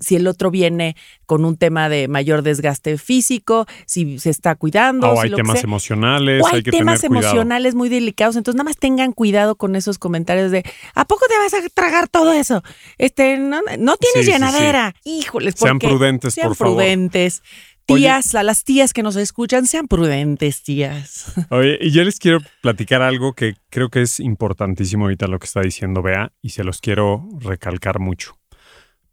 si 0.00 0.16
el 0.16 0.26
otro 0.26 0.50
viene 0.50 0.96
con 1.26 1.44
un 1.44 1.56
tema 1.56 1.88
de 1.88 2.08
mayor 2.08 2.42
desgaste 2.42 2.98
físico, 2.98 3.66
si 3.86 4.18
se 4.18 4.30
está 4.30 4.56
cuidando. 4.56 5.10
O 5.10 5.20
hay 5.20 5.30
temas 5.30 5.62
emocionales. 5.62 6.42
O 6.42 6.48
hay, 6.48 6.62
temas 6.62 7.04
emocionales 7.04 7.74
muy 7.74 7.88
delicados. 7.88 8.36
Entonces, 8.36 8.56
nada 8.56 8.64
más 8.64 8.78
tengan 8.78 9.12
cuidado 9.12 9.54
con 9.54 9.76
esos 9.76 9.98
comentarios 9.98 10.50
de 10.50 10.64
¿a 10.94 11.04
poco 11.04 11.26
te 11.28 11.38
vas 11.38 11.54
a 11.54 11.68
tragar 11.68 12.08
todo 12.08 12.32
eso? 12.32 12.62
Este, 12.98 13.38
no, 13.38 13.60
tienes 13.96 14.26
llenadera. 14.26 14.94
Híjoles, 15.04 15.54
sean 15.56 15.78
prudentes, 15.78 16.34
sean 16.34 16.48
por 16.48 16.56
prudentes. 16.56 17.42
Tías, 17.86 18.34
a 18.34 18.42
las 18.42 18.62
tías 18.64 18.92
que 18.92 19.02
nos 19.02 19.16
escuchan, 19.16 19.66
sean 19.66 19.88
prudentes, 19.88 20.62
tías. 20.62 21.32
Oye, 21.50 21.78
y 21.80 21.90
yo 21.90 22.04
les 22.04 22.18
quiero 22.18 22.38
platicar 22.62 23.02
algo 23.02 23.32
que 23.32 23.54
creo 23.68 23.88
que 23.88 24.02
es 24.02 24.20
importantísimo 24.20 25.04
ahorita 25.04 25.26
lo 25.26 25.38
que 25.38 25.46
está 25.46 25.60
diciendo 25.60 26.02
Bea 26.02 26.32
y 26.40 26.50
se 26.50 26.64
los 26.64 26.80
quiero 26.80 27.28
recalcar 27.40 27.98
mucho. 27.98 28.39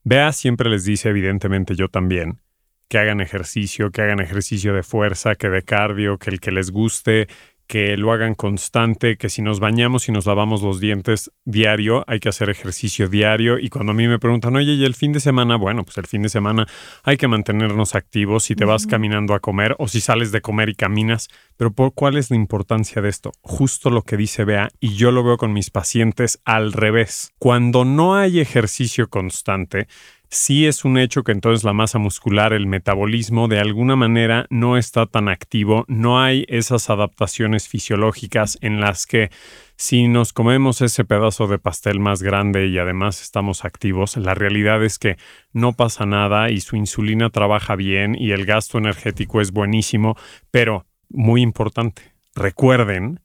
Bea 0.10 0.32
siempre 0.32 0.70
les 0.70 0.86
dice, 0.86 1.10
evidentemente 1.10 1.76
yo 1.76 1.90
también, 1.90 2.40
que 2.88 2.98
hagan 2.98 3.20
ejercicio, 3.20 3.92
que 3.92 4.04
hagan 4.04 4.22
ejercicio 4.22 4.74
de 4.74 4.82
fuerza, 4.82 5.36
que 5.36 5.50
de 5.50 5.64
cardio, 5.64 6.18
que 6.18 6.30
el 6.30 6.40
que 6.40 6.54
les 6.54 6.72
guste, 6.72 7.28
que 7.68 7.98
lo 7.98 8.12
hagan 8.14 8.34
constante, 8.34 9.18
que 9.18 9.30
si 9.30 9.42
nos 9.42 9.60
bañamos 9.60 10.08
y 10.08 10.12
nos 10.12 10.26
lavamos 10.26 10.62
los 10.62 10.80
dientes 10.80 11.32
diario, 11.44 12.04
hay 12.08 12.20
que 12.20 12.30
hacer 12.30 12.50
ejercicio 12.50 13.10
diario. 13.10 13.60
Y 13.60 13.70
cuando 13.70 13.92
a 13.92 13.96
mí 13.96 14.08
me 14.08 14.20
preguntan, 14.20 14.56
oye, 14.56 14.74
¿y 14.74 14.86
el 14.86 14.96
fin 14.96 15.12
de 15.12 15.20
semana? 15.20 15.58
Bueno, 15.58 15.84
pues 15.84 15.98
el 15.98 16.08
fin 16.08 16.22
de 16.22 16.30
semana 16.30 16.66
hay 17.04 17.18
que 17.18 17.28
mantenernos 17.28 17.94
activos 17.94 18.46
si 18.46 18.56
te 18.56 18.66
vas 18.66 18.88
caminando 18.88 19.34
a 19.34 19.40
comer 19.40 19.76
o 19.80 19.88
si 19.88 20.00
sales 20.00 20.32
de 20.32 20.42
comer 20.42 20.70
y 20.70 20.76
caminas. 20.76 21.28
Pero 21.58 21.72
¿por 21.72 21.94
cuál 21.94 22.18
es 22.18 22.30
la 22.32 22.38
importancia 22.38 23.02
de 23.02 23.10
esto? 23.10 23.32
Justo 23.42 23.90
lo 23.90 24.02
que 24.02 24.16
dice 24.16 24.46
Bea, 24.46 24.70
y 24.80 24.96
yo 24.96 25.12
lo 25.12 25.24
veo 25.24 25.38
con 25.38 25.52
mis 25.52 25.70
pacientes 25.70 26.40
al 26.46 26.72
revés. 26.72 27.34
Cuando 27.38 27.84
no 27.84 28.16
hay 28.16 28.40
ejercicio 28.40 29.10
constante, 29.10 29.88
sí 30.30 30.66
es 30.68 30.86
un 30.86 30.98
hecho 30.98 31.24
que 31.24 31.32
entonces 31.32 31.64
la 31.64 31.74
masa 31.74 32.00
muscular, 32.00 32.54
el 32.54 32.68
metabolismo, 32.68 33.48
de 33.48 33.60
alguna 33.60 33.96
manera 33.96 34.46
no 34.50 34.78
está 34.78 35.06
tan 35.06 35.30
activo, 35.30 35.86
no 35.88 36.22
hay 36.22 36.46
esas 36.48 36.90
adaptaciones 36.90 37.68
fisiológicas 37.68 38.58
en 38.62 38.80
las 38.80 39.06
que 39.06 39.30
si 39.76 40.08
nos 40.08 40.34
comemos 40.34 40.82
ese 40.82 41.06
pedazo 41.06 41.48
de 41.48 41.60
pastel 41.60 42.00
más 42.00 42.24
grande 42.24 42.68
y 42.68 42.78
además 42.80 43.22
estamos 43.22 43.64
activos, 43.64 44.18
la 44.18 44.34
realidad 44.34 44.84
es 44.84 44.98
que 44.98 45.18
no 45.54 45.74
pasa 45.74 46.06
nada 46.06 46.50
y 46.50 46.62
su 46.62 46.76
insulina 46.76 47.30
trabaja 47.30 47.76
bien 47.76 48.16
y 48.20 48.32
el 48.32 48.46
gasto 48.46 48.80
energético 48.80 49.40
es 49.40 49.52
buenísimo, 49.52 50.18
pero 50.52 50.86
muy 51.10 51.42
importante, 51.42 52.14
recuerden 52.36 53.22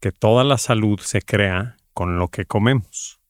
que 0.00 0.12
toda 0.12 0.44
la 0.44 0.58
salud 0.58 1.00
se 1.00 1.22
crea 1.22 1.76
con 1.92 2.18
lo 2.18 2.28
que 2.28 2.44
comemos, 2.44 3.20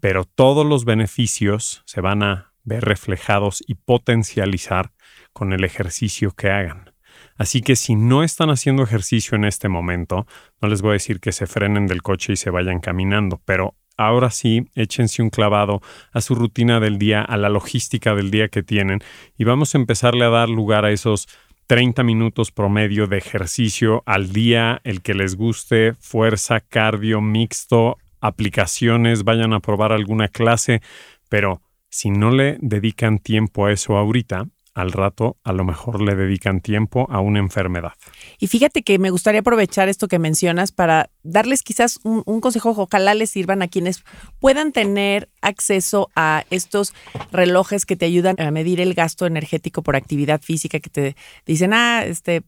pero 0.00 0.24
todos 0.24 0.64
los 0.64 0.84
beneficios 0.84 1.82
se 1.86 2.00
van 2.00 2.22
a 2.22 2.51
ver 2.64 2.84
reflejados 2.84 3.62
y 3.66 3.74
potencializar 3.74 4.92
con 5.32 5.52
el 5.52 5.64
ejercicio 5.64 6.32
que 6.32 6.50
hagan. 6.50 6.92
Así 7.36 7.60
que 7.60 7.76
si 7.76 7.94
no 7.94 8.22
están 8.22 8.50
haciendo 8.50 8.82
ejercicio 8.82 9.36
en 9.36 9.44
este 9.44 9.68
momento, 9.68 10.26
no 10.60 10.68
les 10.68 10.82
voy 10.82 10.90
a 10.90 10.92
decir 10.94 11.20
que 11.20 11.32
se 11.32 11.46
frenen 11.46 11.86
del 11.86 12.02
coche 12.02 12.34
y 12.34 12.36
se 12.36 12.50
vayan 12.50 12.80
caminando, 12.80 13.40
pero 13.44 13.74
ahora 13.96 14.30
sí, 14.30 14.68
échense 14.74 15.22
un 15.22 15.30
clavado 15.30 15.80
a 16.12 16.20
su 16.20 16.34
rutina 16.34 16.80
del 16.80 16.98
día, 16.98 17.22
a 17.22 17.36
la 17.36 17.48
logística 17.48 18.14
del 18.14 18.30
día 18.30 18.48
que 18.48 18.62
tienen 18.62 19.00
y 19.36 19.44
vamos 19.44 19.74
a 19.74 19.78
empezarle 19.78 20.24
a 20.24 20.30
dar 20.30 20.48
lugar 20.48 20.84
a 20.84 20.90
esos 20.90 21.28
30 21.66 22.02
minutos 22.02 22.50
promedio 22.50 23.06
de 23.06 23.18
ejercicio 23.18 24.02
al 24.04 24.32
día, 24.32 24.80
el 24.84 25.00
que 25.00 25.14
les 25.14 25.36
guste, 25.36 25.94
fuerza, 25.94 26.60
cardio, 26.60 27.20
mixto, 27.20 27.98
aplicaciones, 28.20 29.24
vayan 29.24 29.52
a 29.52 29.60
probar 29.60 29.92
alguna 29.92 30.28
clase, 30.28 30.82
pero 31.28 31.62
si 31.92 32.10
no 32.10 32.30
le 32.30 32.56
dedican 32.62 33.18
tiempo 33.18 33.66
a 33.66 33.72
eso 33.72 33.98
ahorita, 33.98 34.46
al 34.72 34.92
rato 34.92 35.36
a 35.44 35.52
lo 35.52 35.64
mejor 35.64 36.00
le 36.00 36.14
dedican 36.14 36.62
tiempo 36.62 37.06
a 37.10 37.20
una 37.20 37.38
enfermedad. 37.38 37.92
Y 38.38 38.46
fíjate 38.46 38.82
que 38.82 38.98
me 38.98 39.10
gustaría 39.10 39.40
aprovechar 39.40 39.90
esto 39.90 40.08
que 40.08 40.18
mencionas 40.18 40.72
para 40.72 41.10
darles 41.22 41.62
quizás 41.62 42.00
un, 42.02 42.40
consejo, 42.40 42.70
ojalá 42.70 43.12
les 43.12 43.28
sirvan 43.28 43.60
a 43.60 43.68
quienes 43.68 44.04
puedan 44.40 44.72
tener 44.72 45.28
acceso 45.42 46.08
a 46.16 46.44
estos 46.48 46.94
relojes 47.30 47.84
que 47.84 47.96
te 47.96 48.06
ayudan 48.06 48.40
a 48.40 48.50
medir 48.50 48.80
el 48.80 48.94
gasto 48.94 49.26
energético 49.26 49.82
por 49.82 49.94
actividad 49.94 50.40
física, 50.40 50.80
que 50.80 50.88
te 50.88 51.16
dicen, 51.44 51.74
ah, 51.74 52.04
este, 52.06 52.42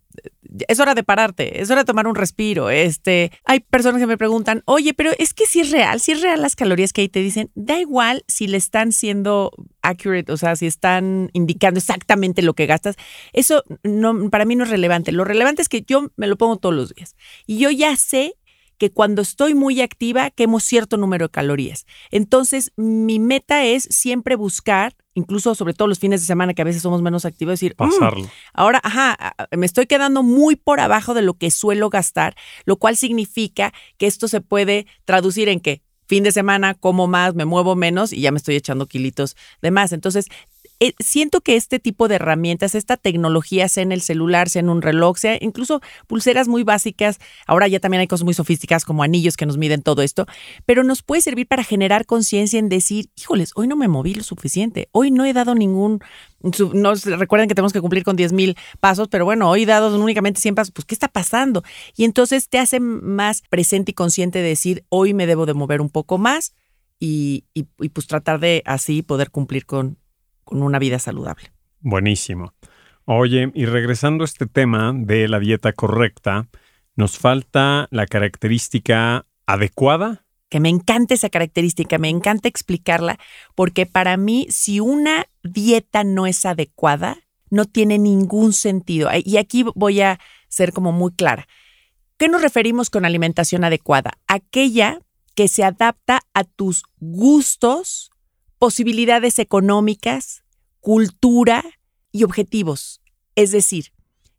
es 0.69 0.81
hora 0.81 0.95
de 0.95 1.03
pararte, 1.03 1.61
es 1.61 1.71
hora 1.71 1.83
de 1.83 1.85
tomar 1.85 2.07
un 2.07 2.15
respiro. 2.15 2.71
Este, 2.71 3.33
hay 3.45 3.61
personas 3.61 4.01
que 4.01 4.07
me 4.07 4.19
preguntan, 4.19 4.63
oye, 4.67 4.95
pero 4.95 5.11
es 5.19 5.35
que 5.35 5.47
si 5.47 5.61
es 5.61 5.71
real, 5.71 6.01
si 6.01 6.13
es 6.13 6.23
real 6.23 6.41
las 6.43 6.57
calorías 6.57 6.93
que 6.93 7.03
ahí 7.03 7.09
te 7.09 7.21
dicen, 7.21 7.51
da 7.55 7.79
igual 7.79 8.25
si 8.29 8.47
le 8.47 8.57
están 8.57 8.93
siendo 8.93 9.53
accurate, 9.83 10.33
o 10.33 10.37
sea, 10.37 10.57
si 10.57 10.67
están 10.67 11.31
indicando 11.33 11.79
exactamente 11.79 12.43
lo 12.43 12.55
que 12.55 12.67
gastas. 12.67 12.97
Eso 13.33 13.65
no, 13.83 14.31
para 14.31 14.45
mí 14.45 14.57
no 14.57 14.65
es 14.65 14.71
relevante. 14.71 15.13
Lo 15.13 15.25
relevante 15.25 15.63
es 15.63 15.69
que 15.69 15.83
yo 15.83 16.11
me 16.17 16.27
lo 16.27 16.37
pongo 16.37 16.57
todos 16.57 16.75
los 16.75 16.95
días 16.95 17.17
y 17.47 17.59
yo 17.59 17.71
ya 17.71 17.97
sé 17.97 18.35
que 18.79 18.91
cuando 18.91 19.23
estoy 19.23 19.55
muy 19.55 19.81
activa 19.81 20.31
quemo 20.31 20.61
cierto 20.61 20.97
número 20.97 21.27
de 21.27 21.31
calorías. 21.31 21.87
Entonces, 22.11 22.73
mi 22.77 23.19
meta 23.19 23.65
es 23.65 23.85
siempre 23.91 24.37
buscar, 24.37 24.97
incluso 25.15 25.55
sobre 25.55 25.75
todo 25.75 25.89
los 25.89 25.99
fines 25.99 26.21
de 26.21 26.27
semana 26.27 26.55
que 26.55 26.63
a 26.63 26.65
veces 26.65 26.83
somos 26.83 27.03
menos 27.03 27.25
activos, 27.25 27.53
decir, 27.53 27.75
"Mm, 27.79 27.89
Pasarlo. 27.91 28.29
ahora, 28.53 28.81
ajá, 28.83 29.35
me 29.57 29.67
estoy 29.67 29.87
quedando 29.87 30.23
muy 30.23 30.57
por 30.57 30.81
abajo 30.81 31.15
de 31.15 31.23
lo 31.23 31.35
que 31.35 31.51
suelo 31.51 31.91
gastar, 31.91 32.35
lo 32.65 32.77
cual 32.77 32.97
significa 32.97 33.73
que 33.99 34.07
esto 34.07 34.29
se 34.29 34.41
puede 34.41 34.87
traducir 35.05 35.49
en 35.49 35.61
que 35.61 35.83
fin 36.07 36.23
de 36.23 36.33
semana 36.33 36.75
como 36.75 37.07
más, 37.07 37.35
me 37.35 37.45
muevo 37.47 37.77
menos 37.77 38.13
y 38.13 38.21
ya 38.21 38.31
me 38.31 38.37
estoy 38.37 38.57
echando 38.57 38.87
kilitos 38.87 39.37
de 39.63 39.71
más. 39.71 39.93
Entonces, 39.93 40.27
eh, 40.85 40.95
siento 40.99 41.41
que 41.41 41.57
este 41.57 41.79
tipo 41.79 42.09
de 42.09 42.17
herramientas, 42.17 42.75
esta 42.75 42.97
tecnología, 42.97 43.69
sea 43.69 43.83
en 43.83 43.93
el 43.93 44.03
celular, 44.03 44.49
sea 44.49 44.61
en 44.61 44.69
un 44.69 44.83
reloj, 44.83 45.17
sea 45.19 45.39
incluso 45.41 45.81
pulseras 46.07 46.49
muy 46.49 46.63
básicas, 46.65 47.19
ahora 47.47 47.69
ya 47.69 47.81
también 47.81 48.01
hay 48.01 48.07
cosas 48.07 48.25
muy 48.25 48.35
sofisticadas 48.35 48.85
como 48.85 49.03
anillos 49.03 49.37
que 49.37 49.47
nos 49.47 49.57
miden 49.59 49.83
todo 49.83 50.03
esto, 50.03 50.27
pero 50.67 50.85
nos 50.85 51.03
puede 51.03 51.23
servir 51.23 51.47
para 51.47 51.65
generar 51.65 52.07
conciencia 52.07 52.59
en 52.59 52.69
decir, 52.69 53.11
híjoles, 53.17 53.53
hoy 53.55 53.67
no 53.67 53.77
me 53.77 53.89
moví 53.89 54.15
lo 54.15 54.23
suficiente, 54.23 54.89
hoy 54.93 55.11
no 55.11 55.25
he 55.25 55.33
dado 55.33 55.55
ningún, 55.55 56.01
no 56.75 56.95
recuerden 56.95 57.49
que 57.49 57.55
tenemos 57.55 57.73
que 57.73 57.81
cumplir 57.81 58.05
con 58.05 58.17
10 58.17 58.33
mil 58.33 58.57
pasos, 58.81 59.09
pero 59.09 59.25
bueno, 59.25 59.49
hoy 59.49 59.63
he 59.63 59.67
dado 59.67 59.97
únicamente 59.99 60.41
100 60.41 60.55
pasos, 60.55 60.73
pues 60.73 60.85
¿qué 60.85 60.95
está 60.95 61.09
pasando? 61.09 61.63
Y 61.97 62.05
entonces 62.05 62.49
te 62.49 62.59
hace 62.59 62.81
más 62.81 63.43
presente 63.49 63.93
y 63.93 63.95
consciente 63.95 64.41
de 64.41 64.49
decir, 64.49 64.85
hoy 64.91 65.15
me 65.15 65.27
debo 65.27 65.47
de 65.47 65.55
mover 65.55 65.81
un 65.81 65.89
poco 65.91 66.19
más 66.19 66.55
y- 67.01 67.45
y, 67.55 67.65
pues 67.89 68.07
tratar 68.07 68.41
de 68.41 68.63
así 68.67 69.03
poder 69.03 69.31
cumplir 69.31 69.67
con, 69.67 69.99
con 70.45 70.63
una 70.63 70.79
vida 70.79 70.99
saludable. 70.99 71.53
Buenísimo. 71.81 72.53
Oye, 73.07 73.51
y 73.55 73.67
regresando 73.67 74.25
a 74.25 74.27
este 74.27 74.47
tema 74.47 74.93
de 74.95 75.29
la 75.29 75.39
dieta 75.39 75.73
correcta, 75.73 76.49
nos 76.97 77.19
falta 77.19 77.89
la 77.91 78.07
característica 78.07 79.27
adecuada. 79.47 80.25
que 80.49 80.61
me 80.61 80.69
encanta 80.69 81.15
esa 81.15 81.31
característica, 81.31 81.99
me 81.99 82.09
encanta 82.09 82.49
explicarla, 82.49 83.19
porque 83.57 83.87
para 83.87 84.17
mí, 84.17 84.47
si 84.51 84.79
una 84.79 85.27
dieta 85.43 86.05
no 86.05 86.29
es 86.29 86.47
adecuada, 86.47 87.19
no 87.51 87.65
tiene 87.65 87.99
ningún 87.99 88.53
sentido. 88.53 89.11
Y 89.25 89.37
aquí 89.39 89.65
voy 89.75 90.01
a 90.01 90.21
ser 90.49 90.73
como 90.73 90.93
muy 90.93 91.13
clara. 91.13 91.49
¿Qué 92.19 92.29
nos 92.29 92.41
referimos 92.41 92.89
con 92.89 93.05
alimentación 93.05 93.65
adecuada? 93.65 94.13
Aquella 94.29 95.01
que 95.35 95.49
se 95.49 95.65
adapta 95.65 96.21
a 96.35 96.45
tus 96.45 96.85
gustos, 97.01 98.13
posibilidades 98.59 99.39
económicas, 99.39 100.43
cultura 100.81 101.65
y 102.13 102.25
objetivos. 102.25 103.01
Es 103.35 103.51
decir, 103.51 103.93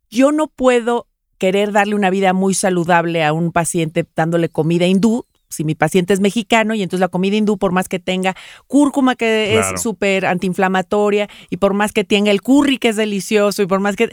yo 0.10 0.32
no 0.32 0.48
puedo 0.48 1.08
querer 1.38 1.72
darle 1.72 1.96
una 1.96 2.10
vida 2.10 2.34
muy 2.34 2.54
saludable 2.54 3.24
a 3.24 3.34
un 3.34 3.52
paciente 3.52 4.06
dándole 4.16 4.50
comida 4.50 4.86
hindú, 4.88 5.26
si 5.50 5.64
mi 5.64 5.76
paciente 5.76 6.14
es 6.14 6.20
mexicano 6.20 6.74
y 6.76 6.82
entonces 6.82 7.02
la 7.02 7.08
comida 7.08 7.36
hindú, 7.36 7.58
por 7.58 7.72
más 7.72 7.88
que 7.88 8.00
tenga 8.00 8.36
cúrcuma 8.68 9.16
que 9.16 9.52
Claro. 9.54 9.76
es 9.76 9.82
súper 9.82 10.26
antiinflamatoria 10.26 11.30
y 11.50 11.58
por 11.58 11.74
más 11.74 11.92
que 11.94 12.04
tenga 12.04 12.32
el 12.32 12.42
curry 12.42 12.78
que 12.78 12.90
es 12.90 12.96
delicioso 12.96 13.62
y 13.62 13.68
por 13.68 13.80
más 13.80 13.96
que 13.96 14.10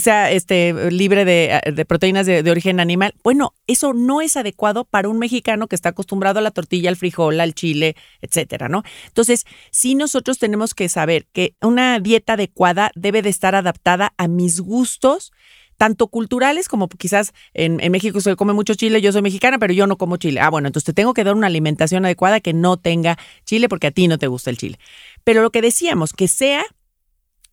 sea 0.00 0.30
este, 0.30 0.90
libre 0.90 1.24
de, 1.24 1.60
de 1.72 1.84
proteínas 1.84 2.26
de, 2.26 2.42
de 2.42 2.50
origen 2.50 2.80
animal, 2.80 3.14
bueno, 3.22 3.54
eso 3.66 3.92
no 3.92 4.20
es 4.20 4.36
adecuado 4.36 4.84
para 4.84 5.08
un 5.08 5.18
mexicano 5.18 5.66
que 5.66 5.76
está 5.76 5.90
acostumbrado 5.90 6.38
a 6.38 6.42
la 6.42 6.50
tortilla, 6.50 6.88
al 6.88 6.96
frijol, 6.96 7.40
al 7.40 7.54
chile, 7.54 7.96
etcétera, 8.20 8.68
¿no? 8.68 8.82
Entonces, 9.06 9.44
sí 9.70 9.94
nosotros 9.94 10.38
tenemos 10.38 10.74
que 10.74 10.88
saber 10.88 11.26
que 11.32 11.54
una 11.60 12.00
dieta 12.00 12.34
adecuada 12.34 12.90
debe 12.94 13.22
de 13.22 13.30
estar 13.30 13.54
adaptada 13.54 14.14
a 14.16 14.28
mis 14.28 14.60
gustos, 14.60 15.32
tanto 15.76 16.06
culturales 16.06 16.68
como 16.68 16.88
quizás 16.88 17.32
en, 17.54 17.80
en, 17.80 17.90
México 17.90 18.20
se 18.20 18.36
come 18.36 18.52
mucho 18.52 18.74
chile, 18.74 19.00
yo 19.00 19.10
soy 19.12 19.22
mexicana, 19.22 19.58
pero 19.58 19.72
yo 19.72 19.86
no 19.86 19.96
como 19.98 20.16
chile. 20.16 20.40
Ah, 20.40 20.48
bueno, 20.48 20.68
entonces 20.68 20.86
te 20.86 20.92
tengo 20.92 21.12
que 21.12 21.24
dar 21.24 21.34
una 21.34 21.48
alimentación 21.48 22.04
adecuada 22.04 22.40
que 22.40 22.52
no 22.52 22.76
tenga 22.76 23.18
chile 23.44 23.68
porque 23.68 23.88
a 23.88 23.90
ti 23.90 24.06
no 24.06 24.18
te 24.18 24.28
gusta 24.28 24.50
el 24.50 24.58
chile. 24.58 24.78
Pero 25.24 25.42
lo 25.42 25.50
que 25.50 25.60
decíamos, 25.60 26.12
que 26.12 26.28
sea 26.28 26.64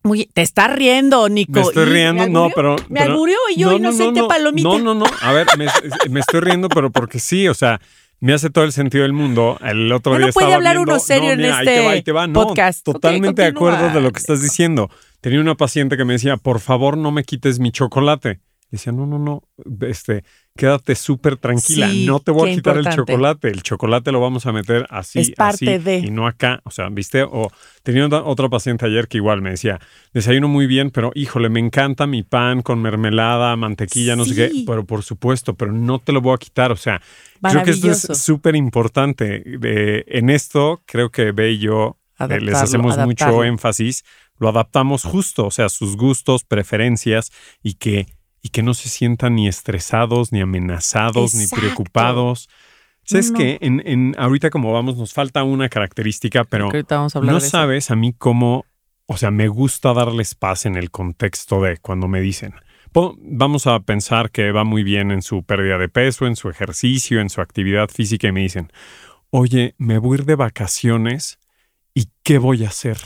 muy... 0.02 0.26
Te 0.26 0.42
estás 0.42 0.72
riendo, 0.74 1.28
Nico. 1.28 1.52
Me 1.52 1.60
estoy 1.60 1.88
¿Y 1.88 1.92
riendo, 1.92 2.22
me 2.24 2.30
no, 2.30 2.48
pero... 2.54 2.76
Me 2.88 3.00
pero- 3.00 3.12
alburió 3.12 3.36
y 3.54 3.60
yo 3.60 3.66
no, 3.66 3.72
no, 3.72 3.78
no, 3.78 3.88
inocente 3.90 4.20
no, 4.20 4.28
palomita. 4.28 4.68
No, 4.68 4.78
no, 4.78 4.94
no. 4.94 5.04
A 5.22 5.32
ver, 5.32 5.46
me, 5.58 5.66
me 6.10 6.20
estoy 6.20 6.40
riendo, 6.40 6.68
pero 6.68 6.90
porque 6.90 7.18
sí, 7.18 7.48
o 7.48 7.54
sea, 7.54 7.80
me 8.20 8.32
hace 8.32 8.50
todo 8.50 8.64
el 8.64 8.72
sentido 8.72 9.02
del 9.02 9.12
mundo. 9.12 9.58
El 9.62 9.90
otro 9.92 10.16
día 10.16 10.26
no 10.26 10.32
puede 10.32 10.46
estaba 10.46 10.54
hablar 10.56 10.76
viendo- 10.76 10.92
uno 10.92 11.00
serio 11.00 11.30
en 11.32 11.40
ahí 11.40 11.50
este 11.50 11.64
te 11.64 11.84
va, 11.84 11.90
ahí 11.92 12.02
te 12.02 12.12
va. 12.12 12.26
No, 12.26 12.32
podcast. 12.44 12.84
Totalmente 12.84 13.42
de 13.42 13.48
acuerdo 13.48 13.90
de 13.90 14.00
lo 14.00 14.10
que 14.12 14.18
estás 14.18 14.42
diciendo. 14.42 14.90
Tenía 15.20 15.40
una 15.40 15.54
paciente 15.54 15.96
que 15.96 16.04
me 16.04 16.14
decía, 16.14 16.36
por 16.36 16.60
favor, 16.60 16.96
no 16.96 17.10
me 17.12 17.24
quites 17.24 17.58
mi 17.58 17.70
chocolate. 17.72 18.40
Decía, 18.70 18.92
no, 18.92 19.04
no, 19.04 19.18
no, 19.18 19.42
este, 19.86 20.22
quédate 20.60 20.94
súper 20.94 21.36
tranquila, 21.36 21.88
Sí, 21.88 22.06
no 22.06 22.20
te 22.20 22.30
voy 22.30 22.50
a 22.50 22.54
quitar 22.54 22.76
el 22.76 22.88
chocolate, 22.88 23.48
el 23.48 23.62
chocolate 23.62 24.12
lo 24.12 24.20
vamos 24.20 24.44
a 24.46 24.52
meter 24.52 24.86
así, 24.90 25.20
Es 25.20 25.30
parte 25.30 25.74
así, 25.74 25.82
de. 25.84 25.98
y 25.98 26.10
no 26.10 26.26
acá, 26.26 26.60
o 26.64 26.70
sea, 26.70 26.88
¿viste? 26.90 27.22
O 27.22 27.50
tenía 27.82 28.06
otra, 28.06 28.48
paciente 28.48 28.84
ayer 28.84 29.08
que 29.08 29.16
igual 29.16 29.40
me 29.40 29.50
decía, 29.50 29.80
desayuno 30.12 30.48
muy 30.48 30.66
bien, 30.66 30.90
pero 30.90 31.12
híjole, 31.14 31.48
me 31.48 31.60
encanta 31.60 32.06
mi 32.06 32.22
pan 32.22 32.62
con 32.62 32.82
mermelada, 32.82 33.56
mantequilla, 33.56 34.16
no 34.16 34.24
sé 34.24 34.34
qué, 34.34 34.50
pero 34.66 34.84
por 34.84 35.02
supuesto, 35.02 35.54
pero 35.54 35.72
no 35.72 35.98
te 35.98 36.12
lo 36.12 36.20
voy 36.20 36.34
a 36.34 36.38
quitar, 36.38 36.72
o 36.72 36.76
sea, 36.76 37.00
creo 37.40 37.64
que 37.64 37.70
esto 37.70 38.12
es 38.12 38.18
súper 38.22 38.54
importante. 38.54 39.42
De- 39.46 40.04
en 40.08 40.30
esto, 40.30 40.82
creo 40.86 41.10
que 41.10 41.32
Be 41.32 41.52
y 41.52 41.58
yo 41.58 41.96
eh, 42.18 42.40
les 42.40 42.54
Adaptarlo, 42.54 42.58
hacemos 42.58 42.98
mucho 42.98 43.44
énfasis, 43.44 44.04
lo 44.38 44.48
adaptamos 44.48 45.04
justo, 45.04 45.46
o 45.46 45.50
sea, 45.50 45.68
sus 45.68 45.96
gustos, 45.96 46.44
preferencias 46.44 47.30
y 47.62 47.74
que, 47.74 48.06
y 48.42 48.48
que 48.50 48.62
no 48.62 48.74
se 48.74 48.88
sientan 48.88 49.34
ni 49.34 49.48
estresados, 49.48 50.32
ni 50.32 50.40
amenazados, 50.40 51.34
ni 51.34 51.46
preocupados. 51.46 52.48
¿Sabes 53.04 53.32
No. 53.32 53.38
qué? 53.38 53.58
En, 53.60 53.82
en, 53.86 54.14
ahorita 54.18 54.50
como 54.50 54.72
vamos, 54.72 54.96
nos 54.96 55.12
falta 55.12 55.42
una 55.42 55.68
característica, 55.68 56.44
pero 56.44 56.66
Creo 56.68 56.70
que 56.70 56.76
ahorita 56.78 56.96
vamos 56.96 57.16
a 57.16 57.18
hablar 57.18 57.32
no 57.32 57.38
eso. 57.38 57.48
sabes 57.48 57.90
a 57.90 57.96
mí 57.96 58.12
cómo, 58.16 58.64
o 59.06 59.16
sea, 59.16 59.30
me 59.30 59.48
gusta 59.48 59.92
darles 59.92 60.34
paz 60.34 60.64
en 60.66 60.76
el 60.76 60.90
contexto 60.90 61.60
de 61.62 61.78
cuando 61.78 62.06
me 62.06 62.20
dicen, 62.20 62.54
vamos 62.92 63.66
a 63.66 63.80
pensar 63.80 64.30
que 64.30 64.52
va 64.52 64.62
muy 64.64 64.84
bien 64.84 65.10
en 65.10 65.22
su 65.22 65.42
pérdida 65.42 65.76
de 65.78 65.88
peso, 65.88 66.26
en 66.26 66.36
su 66.36 66.48
ejercicio, 66.50 67.20
en 67.20 67.30
su 67.30 67.40
actividad 67.40 67.88
física 67.88 68.28
y 68.28 68.32
me 68.32 68.42
dicen, 68.42 68.70
oye, 69.30 69.74
me 69.78 69.98
voy 69.98 70.16
a 70.16 70.20
ir 70.20 70.24
de 70.26 70.36
vacaciones 70.36 71.39
y 71.92 72.06
¿qué 72.22 72.38
voy 72.38 72.64
a 72.64 72.68
hacer? 72.68 72.96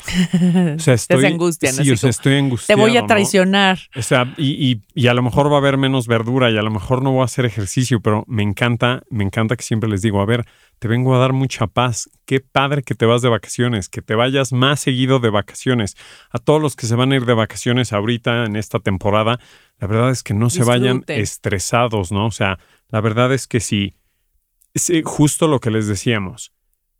O 0.76 0.78
sea, 0.78 0.92
estoy, 0.94 1.24
angustian, 1.24 1.72
sí, 1.74 1.80
así 1.80 1.90
o 1.92 1.96
sea, 1.96 2.00
como, 2.02 2.10
estoy 2.10 2.32
Te 2.32 2.38
angustiado. 2.38 2.80
voy 2.82 2.96
a 2.96 3.00
¿no? 3.00 3.06
traicionar. 3.06 3.78
O 3.96 4.02
sea, 4.02 4.34
y, 4.36 4.70
y- 4.72 4.82
y 4.94 5.06
a 5.06 5.14
lo 5.14 5.22
mejor 5.22 5.50
va 5.50 5.54
a 5.54 5.58
haber 5.58 5.78
menos 5.78 6.06
verdura 6.06 6.50
y 6.50 6.58
a 6.58 6.62
lo 6.62 6.70
mejor 6.70 7.00
no 7.02 7.10
voy 7.12 7.22
a 7.22 7.24
hacer 7.24 7.46
ejercicio, 7.46 8.00
pero 8.00 8.24
me 8.26 8.42
encanta, 8.42 9.02
me 9.10 9.24
encanta 9.24 9.56
que 9.56 9.62
siempre 9.62 9.88
les 9.88 10.02
digo, 10.02 10.20
a 10.20 10.26
ver, 10.26 10.44
te 10.78 10.86
vengo 10.88 11.14
a 11.14 11.18
dar 11.18 11.32
mucha 11.32 11.66
paz. 11.66 12.10
Qué 12.26 12.40
padre 12.40 12.82
que 12.82 12.94
te 12.94 13.06
vas 13.06 13.22
de 13.22 13.30
vacaciones, 13.30 13.88
que 13.88 14.02
te 14.02 14.14
vayas 14.14 14.52
más 14.52 14.80
seguido 14.80 15.18
de 15.18 15.30
vacaciones. 15.30 15.96
A 16.30 16.38
todos 16.38 16.60
los 16.60 16.76
que 16.76 16.86
se 16.86 16.94
van 16.94 17.12
a 17.12 17.16
ir 17.16 17.24
de 17.24 17.32
vacaciones 17.34 17.92
ahorita 17.94 18.44
en 18.44 18.56
esta 18.56 18.80
temporada, 18.80 19.40
la 19.78 19.86
verdad 19.86 20.10
es 20.10 20.22
que 20.22 20.34
no 20.34 20.50
se 20.50 20.62
vayan 20.62 21.04
estresados, 21.08 22.12
¿no? 22.12 22.26
O 22.26 22.30
sea, 22.30 22.58
la 22.90 23.00
verdad 23.00 23.32
es 23.32 23.46
que 23.46 23.60
sí, 23.60 23.94
justo 25.04 25.48
lo 25.48 25.60
que 25.60 25.70
les 25.70 25.86
decíamos, 25.86 26.52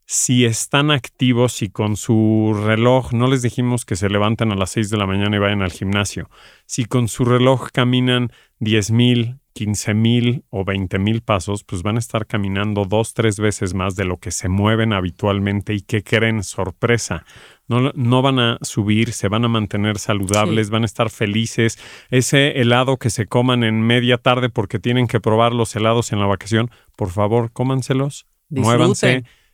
si 0.05 0.45
están 0.45 0.91
activos 0.91 1.61
y 1.61 1.69
con 1.69 1.97
su 1.97 2.59
reloj, 2.65 3.13
no 3.13 3.27
les 3.27 3.41
dijimos 3.41 3.85
que 3.85 3.95
se 3.95 4.09
levanten 4.09 4.51
a 4.51 4.55
las 4.55 4.71
6 4.71 4.89
de 4.89 4.97
la 4.97 5.07
mañana 5.07 5.35
y 5.35 5.39
vayan 5.39 5.61
al 5.61 5.71
gimnasio, 5.71 6.29
si 6.65 6.85
con 6.85 7.07
su 7.07 7.25
reloj 7.25 7.69
caminan 7.71 8.31
10 8.59 8.91
mil, 8.91 9.39
15 9.53 9.93
mil 9.93 10.43
o 10.49 10.65
20 10.65 10.99
mil 10.99 11.21
pasos, 11.21 11.63
pues 11.63 11.81
van 11.81 11.95
a 11.95 11.99
estar 11.99 12.27
caminando 12.27 12.83
dos, 12.83 13.13
tres 13.13 13.39
veces 13.39 13.73
más 13.73 13.95
de 13.95 14.03
lo 14.03 14.17
que 14.17 14.31
se 14.31 14.49
mueven 14.49 14.91
habitualmente 14.91 15.73
y 15.73 15.81
que 15.81 16.03
creen 16.03 16.43
sorpresa. 16.43 17.25
No, 17.67 17.91
no 17.95 18.21
van 18.21 18.37
a 18.37 18.57
subir, 18.61 19.13
se 19.13 19.29
van 19.29 19.45
a 19.45 19.47
mantener 19.47 19.97
saludables, 19.97 20.69
van 20.69 20.83
a 20.83 20.85
estar 20.85 21.09
felices. 21.09 21.79
Ese 22.11 22.59
helado 22.59 22.97
que 22.97 23.09
se 23.09 23.27
coman 23.27 23.63
en 23.63 23.81
media 23.81 24.17
tarde 24.17 24.49
porque 24.49 24.77
tienen 24.77 25.07
que 25.07 25.21
probar 25.21 25.53
los 25.53 25.73
helados 25.75 26.11
en 26.11 26.19
la 26.19 26.25
vacación, 26.25 26.69
por 26.97 27.09
favor, 27.09 27.51
cómanselos, 27.53 28.27
muévanse 28.49 29.07
Disfruten. 29.07 29.44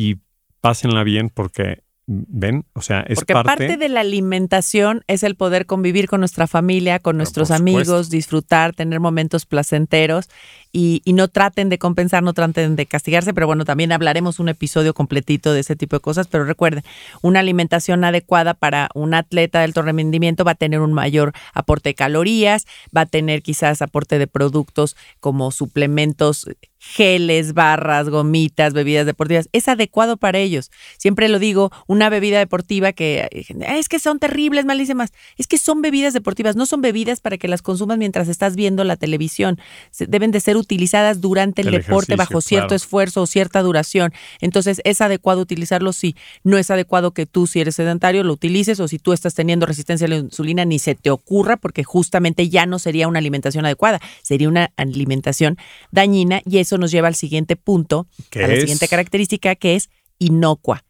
Y 0.00 0.18
pásenla 0.62 1.04
bien 1.04 1.28
porque, 1.28 1.82
ven, 2.06 2.64
o 2.72 2.80
sea, 2.80 3.00
es 3.00 3.18
Porque 3.18 3.34
parte, 3.34 3.76
de 3.76 3.88
la 3.90 4.00
alimentación 4.00 5.04
es 5.06 5.22
el 5.22 5.34
poder 5.34 5.66
convivir 5.66 6.08
con 6.08 6.20
nuestra 6.20 6.46
familia, 6.46 6.98
con 7.00 7.18
nuestros 7.18 7.48
por 7.48 7.58
amigos, 7.58 8.08
disfrutar, 8.08 8.74
tener 8.74 8.98
momentos 8.98 9.44
placenteros 9.44 10.30
y, 10.72 11.02
y 11.04 11.12
no 11.12 11.28
traten 11.28 11.68
de 11.68 11.78
compensar, 11.78 12.22
no 12.22 12.32
traten 12.32 12.76
de 12.76 12.86
castigarse, 12.86 13.34
pero 13.34 13.46
bueno, 13.46 13.66
también 13.66 13.92
hablaremos 13.92 14.40
un 14.40 14.48
episodio 14.48 14.94
completito 14.94 15.52
de 15.52 15.60
ese 15.60 15.76
tipo 15.76 15.96
de 15.96 16.00
cosas, 16.00 16.28
pero 16.28 16.44
recuerden, 16.44 16.82
una 17.20 17.40
alimentación 17.40 18.02
adecuada 18.04 18.54
para 18.54 18.88
un 18.94 19.12
atleta 19.12 19.58
de 19.58 19.64
alto 19.64 19.82
rendimiento 19.82 20.44
va 20.44 20.52
a 20.52 20.56
tener 20.56 20.80
un 20.80 20.94
mayor 20.94 21.32
aporte 21.52 21.90
de 21.90 21.94
calorías, 21.94 22.66
va 22.96 23.02
a 23.02 23.06
tener 23.06 23.42
quizás 23.42 23.82
aporte 23.82 24.18
de 24.18 24.26
productos 24.26 24.96
como 25.20 25.50
suplementos 25.50 26.46
geles, 26.82 27.52
barras, 27.52 28.08
gomitas, 28.08 28.72
bebidas 28.72 29.04
deportivas. 29.04 29.50
Es 29.52 29.68
adecuado 29.68 30.16
para 30.16 30.38
ellos. 30.38 30.70
Siempre 30.96 31.28
lo 31.28 31.38
digo, 31.38 31.70
una 31.86 32.08
bebida 32.08 32.38
deportiva 32.38 32.92
que 32.92 33.28
es 33.60 33.88
que 33.90 33.98
son 33.98 34.18
terribles, 34.18 34.64
malísimas. 34.64 35.12
Es 35.36 35.46
que 35.46 35.58
son 35.58 35.82
bebidas 35.82 36.14
deportivas, 36.14 36.56
no 36.56 36.64
son 36.64 36.80
bebidas 36.80 37.20
para 37.20 37.36
que 37.36 37.48
las 37.48 37.60
consumas 37.60 37.98
mientras 37.98 38.28
estás 38.28 38.56
viendo 38.56 38.82
la 38.84 38.96
televisión. 38.96 39.60
deben 39.98 40.30
de 40.30 40.40
ser 40.40 40.56
utilizadas 40.56 41.20
durante 41.20 41.60
el, 41.60 41.70
deporte 41.70 42.16
bajo 42.16 42.40
cierto 42.40 42.74
esfuerzo 42.74 43.22
o 43.22 43.26
cierta 43.26 43.60
duración. 43.60 44.14
Entonces, 44.40 44.80
¿es 44.84 45.02
adecuado 45.02 45.42
utilizarlo? 45.42 45.92
Sí. 45.92 46.16
No 46.44 46.56
es 46.56 46.70
adecuado 46.70 47.12
que 47.12 47.26
tú, 47.26 47.46
si 47.46 47.60
eres 47.60 47.74
sedentario, 47.74 48.24
lo 48.24 48.32
utilices 48.32 48.80
o 48.80 48.88
si 48.88 48.98
tú 48.98 49.12
estás 49.12 49.34
teniendo 49.34 49.66
resistencia 49.66 50.06
a 50.06 50.08
la 50.08 50.16
insulina, 50.16 50.64
ni 50.64 50.78
se 50.78 50.94
te 50.94 51.10
ocurra 51.10 51.58
porque 51.58 51.84
justamente 51.84 52.48
ya 52.48 52.64
no 52.64 52.78
sería 52.78 53.06
una 53.06 53.18
alimentación 53.18 53.66
adecuada, 53.66 54.00
sería 54.22 54.48
una 54.48 54.72
alimentación 54.76 55.58
dañina 55.90 56.40
y 56.46 56.58
eso 56.70 56.78
nos 56.78 56.90
lleva 56.90 57.08
al 57.08 57.14
siguiente 57.14 57.56
punto, 57.56 58.06
a 58.34 58.46
la 58.46 58.56
siguiente 58.56 58.88
característica 58.88 59.54
que 59.56 59.74
es 59.74 59.90
inocua. 60.18 60.84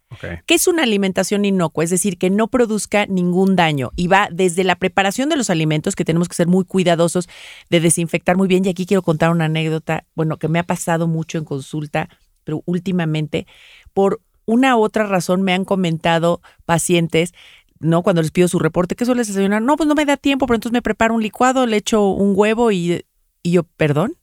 ¿Qué 0.44 0.54
es 0.54 0.66
una 0.66 0.82
alimentación 0.82 1.44
inocua? 1.44 1.84
Es 1.84 1.90
decir, 1.90 2.18
que 2.18 2.30
no 2.30 2.48
produzca 2.48 3.06
ningún 3.06 3.54
daño 3.54 3.92
y 3.94 4.08
va 4.08 4.28
desde 4.30 4.64
la 4.64 4.74
preparación 4.74 5.28
de 5.28 5.36
los 5.36 5.50
alimentos, 5.50 5.94
que 5.94 6.04
tenemos 6.04 6.28
que 6.28 6.34
ser 6.34 6.48
muy 6.48 6.64
cuidadosos 6.64 7.28
de 7.70 7.80
desinfectar 7.80 8.36
muy 8.36 8.48
bien. 8.48 8.64
Y 8.64 8.70
aquí 8.70 8.86
quiero 8.86 9.02
contar 9.02 9.30
una 9.30 9.44
anécdota, 9.44 10.04
bueno, 10.16 10.36
que 10.36 10.48
me 10.48 10.58
ha 10.58 10.64
pasado 10.64 11.06
mucho 11.06 11.38
en 11.38 11.44
consulta, 11.44 12.08
pero 12.42 12.62
últimamente, 12.66 13.46
por 13.94 14.20
una 14.46 14.76
u 14.76 14.82
otra 14.82 15.06
razón 15.06 15.42
me 15.42 15.52
han 15.52 15.64
comentado 15.64 16.40
pacientes 16.66 17.32
¿no? 17.78 18.02
Cuando 18.02 18.20
les 18.20 18.30
pido 18.30 18.46
su 18.46 18.58
reporte, 18.58 18.94
¿qué 18.94 19.06
sueles 19.06 19.26
desayunar? 19.28 19.62
No, 19.62 19.76
pues 19.76 19.88
no 19.88 19.94
me 19.94 20.04
da 20.04 20.18
tiempo, 20.18 20.46
pero 20.46 20.56
entonces 20.56 20.74
me 20.74 20.82
preparo 20.82 21.14
un 21.14 21.22
licuado, 21.22 21.64
le 21.64 21.78
echo 21.78 22.10
un 22.10 22.34
huevo 22.36 22.70
y, 22.70 23.06
y 23.42 23.50
yo, 23.52 23.62
perdón, 23.62 24.16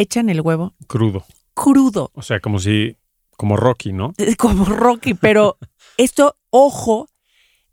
echan 0.00 0.30
el 0.30 0.40
huevo. 0.40 0.74
Crudo. 0.86 1.24
Crudo. 1.54 2.10
O 2.14 2.22
sea, 2.22 2.40
como 2.40 2.58
si, 2.58 2.96
como 3.36 3.56
Rocky, 3.56 3.92
¿no? 3.92 4.12
Como 4.38 4.64
Rocky, 4.64 5.14
pero 5.14 5.58
esto, 5.96 6.36
ojo, 6.50 7.06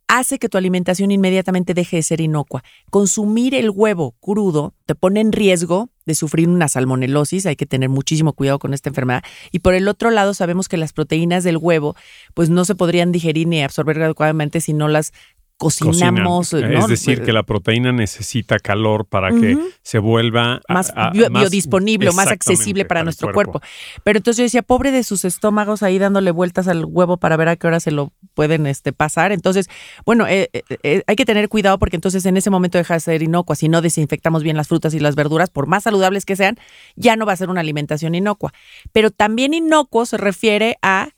hace 0.08 0.40
que 0.40 0.50
tu 0.50 0.58
alimentación 0.58 1.12
inmediatamente 1.12 1.74
deje 1.74 1.98
de 1.98 2.04
ser 2.04 2.22
inocua. 2.22 2.64
Consumir 2.90 3.54
el 3.54 3.70
huevo 3.70 4.16
crudo 4.20 4.74
te 4.86 4.96
pone 4.96 5.20
en 5.20 5.32
riesgo 5.32 5.90
de 6.06 6.16
sufrir 6.16 6.48
una 6.48 6.70
salmonelosis, 6.70 7.46
hay 7.46 7.58
que 7.58 7.66
tener 7.66 7.90
muchísimo 7.90 8.34
cuidado 8.34 8.60
con 8.60 8.74
esta 8.74 8.90
enfermedad. 8.90 9.24
Y 9.52 9.60
por 9.60 9.74
el 9.74 9.88
otro 9.88 10.10
lado, 10.10 10.34
sabemos 10.34 10.70
que 10.70 10.78
las 10.78 10.94
proteínas 10.94 11.44
del 11.44 11.58
huevo 11.58 11.96
pues 12.34 12.50
no 12.50 12.64
se 12.64 12.76
podrían 12.76 13.12
digerir 13.12 13.48
ni 13.48 13.62
absorber 13.62 14.02
adecuadamente 14.02 14.62
si 14.62 14.74
no 14.74 14.88
las 14.88 15.12
cocinamos. 15.58 16.54
Es 16.54 16.88
decir, 16.88 17.24
que 17.24 17.34
la 17.34 17.44
proteína 17.44 17.92
necesita 17.92 18.60
calor 18.60 19.06
para 19.06 19.32
que 19.32 19.58
se 19.82 20.00
vuelva 20.00 20.62
más 20.70 20.94
biodisponible, 21.14 22.12
más 22.12 22.28
accesible 22.28 22.86
para, 22.86 23.04
nuestro 23.04 23.34
cuerpo. 23.34 23.62
Pero 24.04 24.18
entonces 24.18 24.38
yo 24.38 24.44
decía, 24.44 24.62
pobre 24.62 24.92
de 24.92 25.04
sus 25.04 25.26
estómagos 25.26 25.84
ahí 25.84 25.98
dándole 25.98 26.32
vueltas 26.32 26.68
al 26.68 26.86
huevo 26.86 27.18
para 27.18 27.38
ver 27.38 27.50
a 27.50 27.56
qué 27.56 27.68
hora 27.68 27.80
se 27.80 27.92
lo 27.92 28.14
pueden 28.34 28.68
este, 28.68 28.94
pasar. 28.94 29.32
Entonces, 29.32 29.70
bueno, 30.06 30.28
eh, 30.28 30.50
eh, 30.54 30.64
eh, 30.84 31.04
hay 31.08 31.16
que 31.16 31.26
tener 31.26 31.50
cuidado 31.50 31.80
porque 31.80 31.98
entonces 31.98 32.26
en 32.26 32.38
ese 32.38 32.50
momento 32.50 32.78
deja 32.78 32.94
de 32.94 33.00
ser 33.00 33.24
inocua. 33.24 33.56
Si 33.56 33.68
no 33.68 33.82
desinfectamos 33.82 34.44
bien 34.44 34.58
las 34.58 34.68
frutas 34.68 34.94
y 34.94 35.00
las 35.00 35.16
verduras, 35.16 35.50
por 35.50 35.68
más 35.68 35.84
saludables 35.84 36.26
que 36.26 36.36
sean, 36.36 36.58
ya 36.96 37.16
no 37.16 37.26
va 37.26 37.34
a 37.34 37.38
ser 37.38 37.50
una 37.50 37.62
alimentación 37.62 38.16
inocua. 38.16 38.54
Pero 38.92 39.12
también 39.12 39.54
inocuo 39.54 40.06
se 40.06 40.18
refiere 40.18 40.78
a 40.82 41.10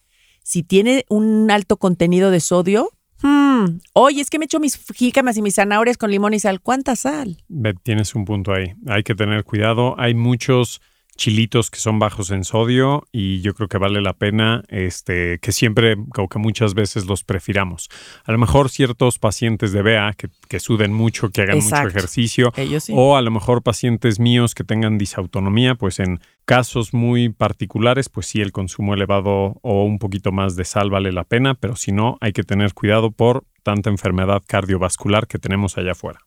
si 0.43 0.63
tiene 0.63 1.05
un 1.09 1.51
alto 1.51 1.77
contenido 1.77 2.31
de 2.31 2.39
sodio, 2.39 2.89
Hmm. 3.21 3.79
Oye, 3.93 4.21
es 4.21 4.29
que 4.29 4.39
me 4.39 4.45
echo 4.45 4.59
mis 4.59 4.77
jícamas 4.95 5.37
y 5.37 5.41
mis 5.41 5.55
zanahorias 5.55 5.97
con 5.97 6.11
limón 6.11 6.33
y 6.33 6.39
sal. 6.39 6.61
¿Cuánta 6.61 6.95
sal? 6.95 7.37
Tienes 7.83 8.15
un 8.15 8.25
punto 8.25 8.53
ahí. 8.53 8.73
Hay 8.87 9.03
que 9.03 9.15
tener 9.15 9.43
cuidado. 9.43 9.95
Hay 9.99 10.13
muchos 10.13 10.81
chilitos 11.19 11.69
que 11.69 11.79
son 11.79 11.99
bajos 11.99 12.31
en 12.31 12.45
sodio 12.45 13.05
y 13.11 13.41
yo 13.41 13.53
creo 13.53 13.67
que 13.67 13.77
vale 13.77 14.01
la 14.01 14.13
pena 14.13 14.63
este, 14.69 15.37
que 15.39 15.51
siempre 15.51 15.97
o 16.17 16.29
que 16.29 16.39
muchas 16.39 16.73
veces 16.73 17.05
los 17.07 17.25
prefiramos. 17.25 17.89
A 18.23 18.31
lo 18.31 18.37
mejor 18.37 18.69
ciertos 18.69 19.19
pacientes 19.19 19.73
de 19.73 19.81
BEA 19.81 20.13
que, 20.13 20.59
suden 20.59 20.93
mucho, 20.93 21.29
que 21.29 21.41
hagan 21.41 21.57
mucho 21.57 21.87
ejercicio 21.87 22.53
o 22.93 23.17
a 23.17 23.21
lo 23.21 23.31
mejor 23.31 23.61
pacientes 23.61 24.19
míos 24.19 24.55
que 24.55 24.63
tengan 24.63 24.97
disautonomía, 24.97 25.75
pues 25.75 25.99
en 25.99 26.21
casos 26.45 26.93
muy 26.93 27.27
particulares, 27.27 28.07
pues 28.07 28.25
sí 28.27 28.39
el 28.39 28.53
consumo 28.53 28.93
elevado 28.93 29.59
o 29.61 29.83
un 29.83 29.99
poquito 29.99 30.31
más 30.31 30.55
de 30.55 30.63
sal 30.63 30.89
vale 30.89 31.11
la 31.11 31.25
pena, 31.25 31.53
pero 31.53 31.75
si 31.75 31.91
no 31.91 32.17
hay 32.21 32.31
que 32.31 32.43
tener 32.43 32.73
cuidado 32.73 33.11
por 33.11 33.43
tanta 33.61 33.89
enfermedad 33.89 34.41
cardiovascular 34.47 35.27
que 35.27 35.37
tenemos 35.37 35.77
allá 35.77 35.91
afuera. 35.91 36.21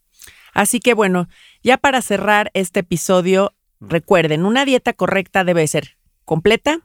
Así 0.53 0.81
que 0.81 0.93
bueno, 0.93 1.29
ya 1.63 1.79
para 1.79 2.03
cerrar 2.03 2.51
este 2.53 2.81
episodio, 2.81 3.55
Recuerden, 3.89 4.45
una 4.45 4.65
dieta 4.65 4.93
correcta 4.93 5.43
debe 5.43 5.67
ser 5.67 5.99
completa, 6.25 6.79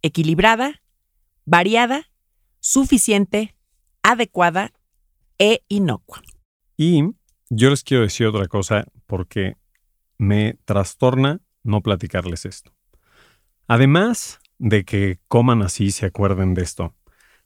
equilibrada, 0.00 0.80
variada, 1.44 2.10
suficiente, 2.60 3.56
adecuada 4.02 4.72
e 5.38 5.62
inocua. 5.68 6.22
Y 6.76 7.02
yo 7.48 7.70
les 7.70 7.82
quiero 7.82 8.04
decir 8.04 8.28
otra 8.28 8.46
cosa 8.46 8.86
porque 9.06 9.56
me 10.18 10.56
trastorna 10.64 11.40
no 11.64 11.80
platicarles 11.80 12.44
esto. 12.44 12.72
Además 13.66 14.38
de 14.58 14.84
que 14.84 15.18
coman 15.26 15.62
así, 15.62 15.90
se 15.90 16.06
acuerden 16.06 16.54
de 16.54 16.62
esto. 16.62 16.94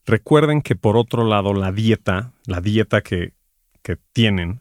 Recuerden 0.04 0.60
que 0.60 0.76
por 0.76 0.98
otro 0.98 1.24
lado 1.24 1.54
la 1.54 1.72
dieta, 1.72 2.32
la 2.44 2.60
dieta 2.60 3.00
que, 3.00 3.32
que 3.82 3.96
tienen, 4.12 4.60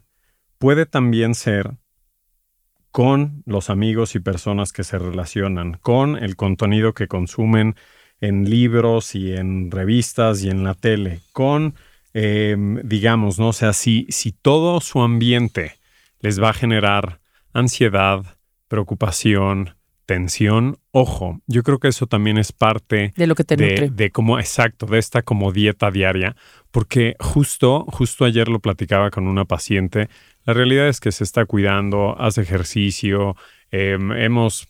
puede 0.58 0.86
también 0.86 1.34
ser 1.34 1.76
con 2.94 3.42
los 3.44 3.70
amigos 3.70 4.14
y 4.14 4.20
personas 4.20 4.72
que 4.72 4.84
se 4.84 5.00
relacionan, 5.00 5.78
con 5.82 6.16
el 6.16 6.36
contenido 6.36 6.94
que 6.94 7.08
consumen 7.08 7.74
en 8.20 8.48
libros 8.48 9.16
y 9.16 9.32
en 9.32 9.72
revistas 9.72 10.44
y 10.44 10.48
en 10.48 10.62
la 10.62 10.74
tele, 10.74 11.18
con, 11.32 11.74
em, 12.12 12.80
digamos, 12.84 13.40
no 13.40 13.48
o 13.48 13.52
sea, 13.52 13.72
si, 13.72 14.06
si 14.10 14.30
todo 14.30 14.80
su 14.80 15.02
ambiente 15.02 15.72
les 16.20 16.40
va 16.40 16.50
a 16.50 16.52
generar 16.52 17.18
ansiedad, 17.52 18.22
preocupación, 18.68 19.74
tensión, 20.06 20.78
ojo, 20.90 21.40
yo 21.46 21.62
creo 21.62 21.78
que 21.78 21.88
eso 21.88 22.06
también 22.06 22.38
es 22.38 22.52
parte 22.52 23.12
de 23.16 23.26
lo 23.26 23.34
que 23.34 23.44
te 23.44 23.56
de, 23.56 23.90
de 23.90 24.10
como 24.10 24.38
exacto, 24.38 24.86
de 24.86 24.98
esta 24.98 25.22
como 25.22 25.52
dieta 25.52 25.90
diaria, 25.90 26.36
porque 26.70 27.16
justo, 27.20 27.84
justo 27.88 28.24
ayer 28.24 28.48
lo 28.48 28.60
platicaba 28.60 29.10
con 29.10 29.26
una 29.26 29.44
paciente, 29.44 30.08
la 30.44 30.52
realidad 30.52 30.88
es 30.88 31.00
que 31.00 31.12
se 31.12 31.24
está 31.24 31.46
cuidando, 31.46 32.20
hace 32.20 32.42
ejercicio, 32.42 33.36
em, 33.70 34.12
hemos 34.12 34.68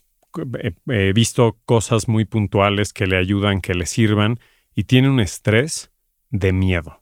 eh, 0.61 0.71
eh, 0.89 1.11
visto 1.13 1.57
cosas 1.65 2.07
muy 2.07 2.25
puntuales 2.25 2.93
que 2.93 3.07
le 3.07 3.17
ayudan, 3.17 3.61
que 3.61 3.73
le 3.73 3.85
sirvan, 3.85 4.39
y 4.73 4.85
tiene 4.85 5.09
un 5.09 5.19
estrés 5.19 5.91
de 6.29 6.53
miedo. 6.53 7.01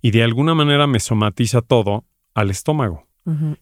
Y 0.00 0.10
de 0.10 0.22
alguna 0.22 0.54
manera 0.54 0.86
me 0.86 1.00
somatiza 1.00 1.62
todo 1.62 2.06
al 2.34 2.50
estómago. 2.50 3.06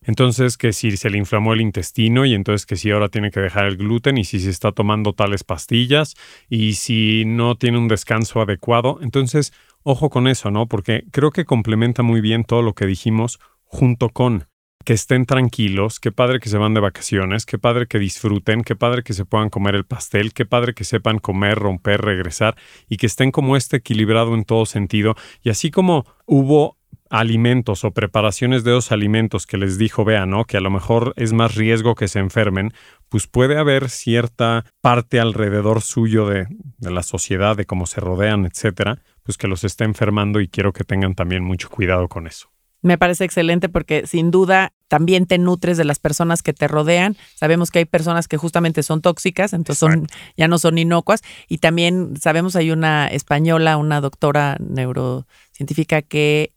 Entonces, 0.03 0.57
que 0.57 0.73
si 0.73 0.97
se 0.97 1.09
le 1.09 1.19
inflamó 1.19 1.53
el 1.53 1.61
intestino 1.61 2.25
y 2.25 2.35
entonces 2.35 2.67
que 2.67 2.77
si 2.77 2.91
ahora 2.91 3.09
tiene 3.09 3.31
que 3.31 3.41
dejar 3.41 3.67
el 3.67 3.77
gluten 3.77 4.19
y 4.19 4.25
si 4.25 4.41
se 4.41 4.51
está 4.51 4.73
tomando 4.73 5.13
tales 5.13 5.45
pastillas 5.45 6.15
y 6.49 6.75
si 6.75 7.25
no 7.25 7.57
tiene 7.57 7.79
un 7.79 7.89
descanso 7.89 8.41
adecuado. 8.41 8.99
Entonces, 9.03 9.53
ojo 9.85 10.11
con 10.11 10.27
eso, 10.27 10.51
¿no? 10.51 10.67
Porque 10.67 11.05
creo 11.13 11.31
que 11.31 11.45
complementa 11.45 12.03
muy 12.03 12.21
bien 12.21 12.45
todo 12.45 12.63
lo 12.63 12.75
que 12.75 12.87
dijimos 12.87 13.39
junto 13.65 14.09
con 14.09 14.47
que 14.85 14.95
estén 14.95 15.27
tranquilos, 15.27 16.01
qué 16.01 16.13
padre 16.13 16.41
que 16.41 16.49
se 16.49 16.59
van 16.59 16.75
de 16.75 16.81
vacaciones, 16.81 17.47
qué 17.47 17.59
padre 17.59 17.87
que 17.87 17.99
disfruten, 17.99 18.63
qué 18.63 18.75
padre 18.77 19.03
que 19.03 19.13
se 19.13 19.25
puedan 19.25 19.49
comer 19.49 19.75
el 19.75 19.85
pastel, 19.85 20.33
qué 20.33 20.45
padre 20.45 20.75
que 20.75 20.85
sepan 20.85 21.19
comer, 21.19 21.59
romper, 21.59 22.01
regresar 22.01 22.57
y 22.89 22.97
que 22.97 23.07
estén 23.07 23.31
como 23.31 23.57
este 23.57 23.77
equilibrado 23.79 24.35
en 24.35 24.45
todo 24.45 24.67
sentido. 24.67 25.15
Y 25.43 25.51
así 25.51 25.71
como 25.71 26.05
hubo 26.27 26.79
alimentos 27.13 27.85
o 27.85 27.91
preparaciones 27.91 28.65
de 28.65 28.71
esos 28.71 28.91
alimentos 28.91 29.47
que 29.47 29.59
les 29.59 29.77
dijo 29.77 30.03
vea, 30.03 30.25
¿no? 30.25 30.47
Que 30.47 30.57
a 30.57 30.61
lo 30.61 30.71
mejor 30.71 31.13
es 31.17 31.35
más 31.35 31.55
riesgo 31.55 31.95
que 31.95 32.09
se 32.09 32.19
enfermen, 32.19 32.73
pues 33.11 33.27
puede 33.27 33.59
haber 33.59 33.91
cierta 33.91 34.65
parte 34.81 35.21
alrededor 35.21 35.83
suyo 35.83 36.27
de, 36.27 36.47
de 36.79 36.91
la 36.91 37.03
sociedad, 37.03 37.55
de 37.55 37.67
cómo 37.67 37.85
se 37.85 38.01
rodean, 38.01 38.47
etcétera, 38.47 39.03
pues 39.23 39.37
que 39.37 39.47
los 39.47 39.63
esté 39.63 39.85
enfermando 39.85 40.41
y 40.41 40.49
quiero 40.49 40.73
que 40.73 40.85
tengan 40.85 41.15
también 41.15 41.45
mucho 41.45 41.69
cuidado 41.69 42.09
con 42.09 42.27
eso. 42.27 42.49
Me 42.81 42.97
parece 42.97 43.25
excelente 43.25 43.69
porque 43.69 44.07
sin 44.07 44.31
duda 44.31 44.73
también 44.89 45.27
te 45.27 45.37
nutres 45.37 45.77
de 45.77 45.85
las 45.85 45.99
personas 45.99 46.43
que 46.43 46.55
te 46.55 46.67
rodean. 46.67 47.17
Sabemos 47.35 47.71
que 47.71 47.81
hay 47.81 47.85
personas 47.85 48.27
que 48.27 48.39
justamente 48.39 48.83
son 48.83 49.03
tóxicas, 49.03 49.53
entonces 49.53 49.79
son, 49.79 50.07
ya 50.37 50.49
no 50.49 50.59
son 50.59 50.79
inocuas. 50.79 51.23
Y 51.47 51.59
también 51.59 52.17
sabemos 52.19 52.57
hay 52.57 52.71
una 52.73 53.07
española, 53.07 53.77
una 53.77 54.01
doctora 54.01 54.57
neurocientífica 54.59 56.03
que 56.03 56.53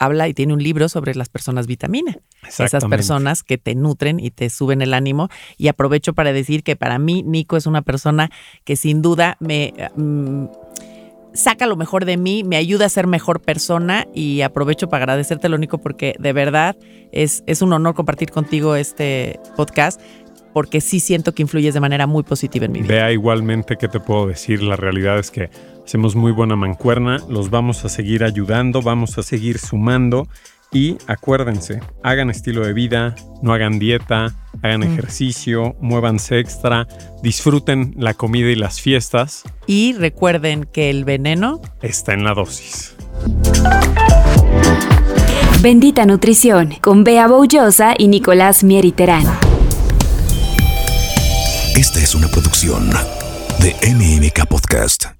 habla 0.00 0.26
y 0.28 0.34
tiene 0.34 0.54
un 0.54 0.62
libro 0.62 0.88
sobre 0.88 1.14
las 1.14 1.28
personas 1.28 1.66
vitamina. 1.68 2.18
Esas 2.48 2.86
personas 2.86 3.44
que 3.44 3.58
te 3.58 3.74
nutren 3.74 4.18
y 4.18 4.30
te 4.30 4.48
suben 4.48 4.80
el 4.80 4.94
ánimo. 4.94 5.28
Y 5.58 5.68
aprovecho 5.68 6.14
para 6.14 6.32
decir 6.32 6.64
que 6.64 6.74
para 6.74 6.98
mí 6.98 7.22
Nico 7.22 7.56
es 7.56 7.66
una 7.66 7.82
persona 7.82 8.30
que 8.64 8.74
sin 8.74 9.02
duda 9.02 9.36
me... 9.38 9.74
Mm, 9.94 10.46
saca 11.32 11.66
lo 11.66 11.76
mejor 11.76 12.06
de 12.06 12.16
mí, 12.16 12.42
me 12.42 12.56
ayuda 12.56 12.86
a 12.86 12.88
ser 12.88 13.06
mejor 13.06 13.40
persona 13.40 14.08
y 14.12 14.40
aprovecho 14.40 14.88
para 14.88 15.04
agradecerte 15.04 15.48
lo 15.48 15.54
único 15.54 15.78
porque 15.78 16.16
de 16.18 16.32
verdad 16.32 16.76
es, 17.12 17.44
es 17.46 17.62
un 17.62 17.72
honor 17.72 17.94
compartir 17.94 18.32
contigo 18.32 18.74
este 18.74 19.38
podcast. 19.56 20.00
porque 20.52 20.80
sí 20.80 20.98
siento 20.98 21.32
que 21.32 21.42
influyes 21.42 21.74
de 21.74 21.78
manera 21.78 22.08
muy 22.08 22.24
positiva 22.24 22.66
en 22.66 22.72
mi 22.72 22.80
vida. 22.80 22.94
Vea 22.94 23.12
igualmente 23.12 23.76
qué 23.76 23.86
te 23.86 24.00
puedo 24.00 24.26
decir. 24.26 24.64
La 24.64 24.74
realidad 24.74 25.20
es 25.20 25.30
que 25.30 25.50
hacemos 25.90 26.14
muy 26.14 26.30
buena 26.30 26.54
mancuerna. 26.54 27.18
Los 27.28 27.50
vamos 27.50 27.84
a 27.84 27.88
seguir 27.88 28.22
ayudando, 28.22 28.80
vamos 28.80 29.18
a 29.18 29.24
seguir 29.24 29.58
sumando. 29.58 30.28
Y 30.70 30.98
acuérdense, 31.08 31.80
hagan 32.04 32.30
estilo 32.30 32.64
de 32.64 32.72
vida, 32.72 33.16
no 33.42 33.52
hagan 33.52 33.80
dieta, 33.80 34.32
hagan 34.62 34.84
ejercicio, 34.84 35.74
muévanse 35.80 36.38
extra, 36.38 36.86
disfruten 37.24 37.92
la 37.98 38.14
comida 38.14 38.50
y 38.50 38.54
las 38.54 38.80
fiestas. 38.80 39.42
Y 39.66 39.94
recuerden 39.94 40.62
que 40.62 40.90
el 40.90 41.04
veneno 41.04 41.60
está 41.82 42.14
en 42.14 42.22
la 42.22 42.34
dosis. 42.34 42.94
Bendita 45.60 46.06
Nutrición 46.06 46.74
con 46.80 47.02
Bea 47.02 47.26
Boullosa 47.26 47.94
y 47.98 48.06
Nicolás 48.06 48.62
Mieriterán. 48.62 49.24
Esta 51.74 51.98
es 51.98 52.14
una 52.14 52.28
producción 52.28 52.90
de 53.58 53.74
MMK 53.92 54.46
Podcast. 54.46 55.19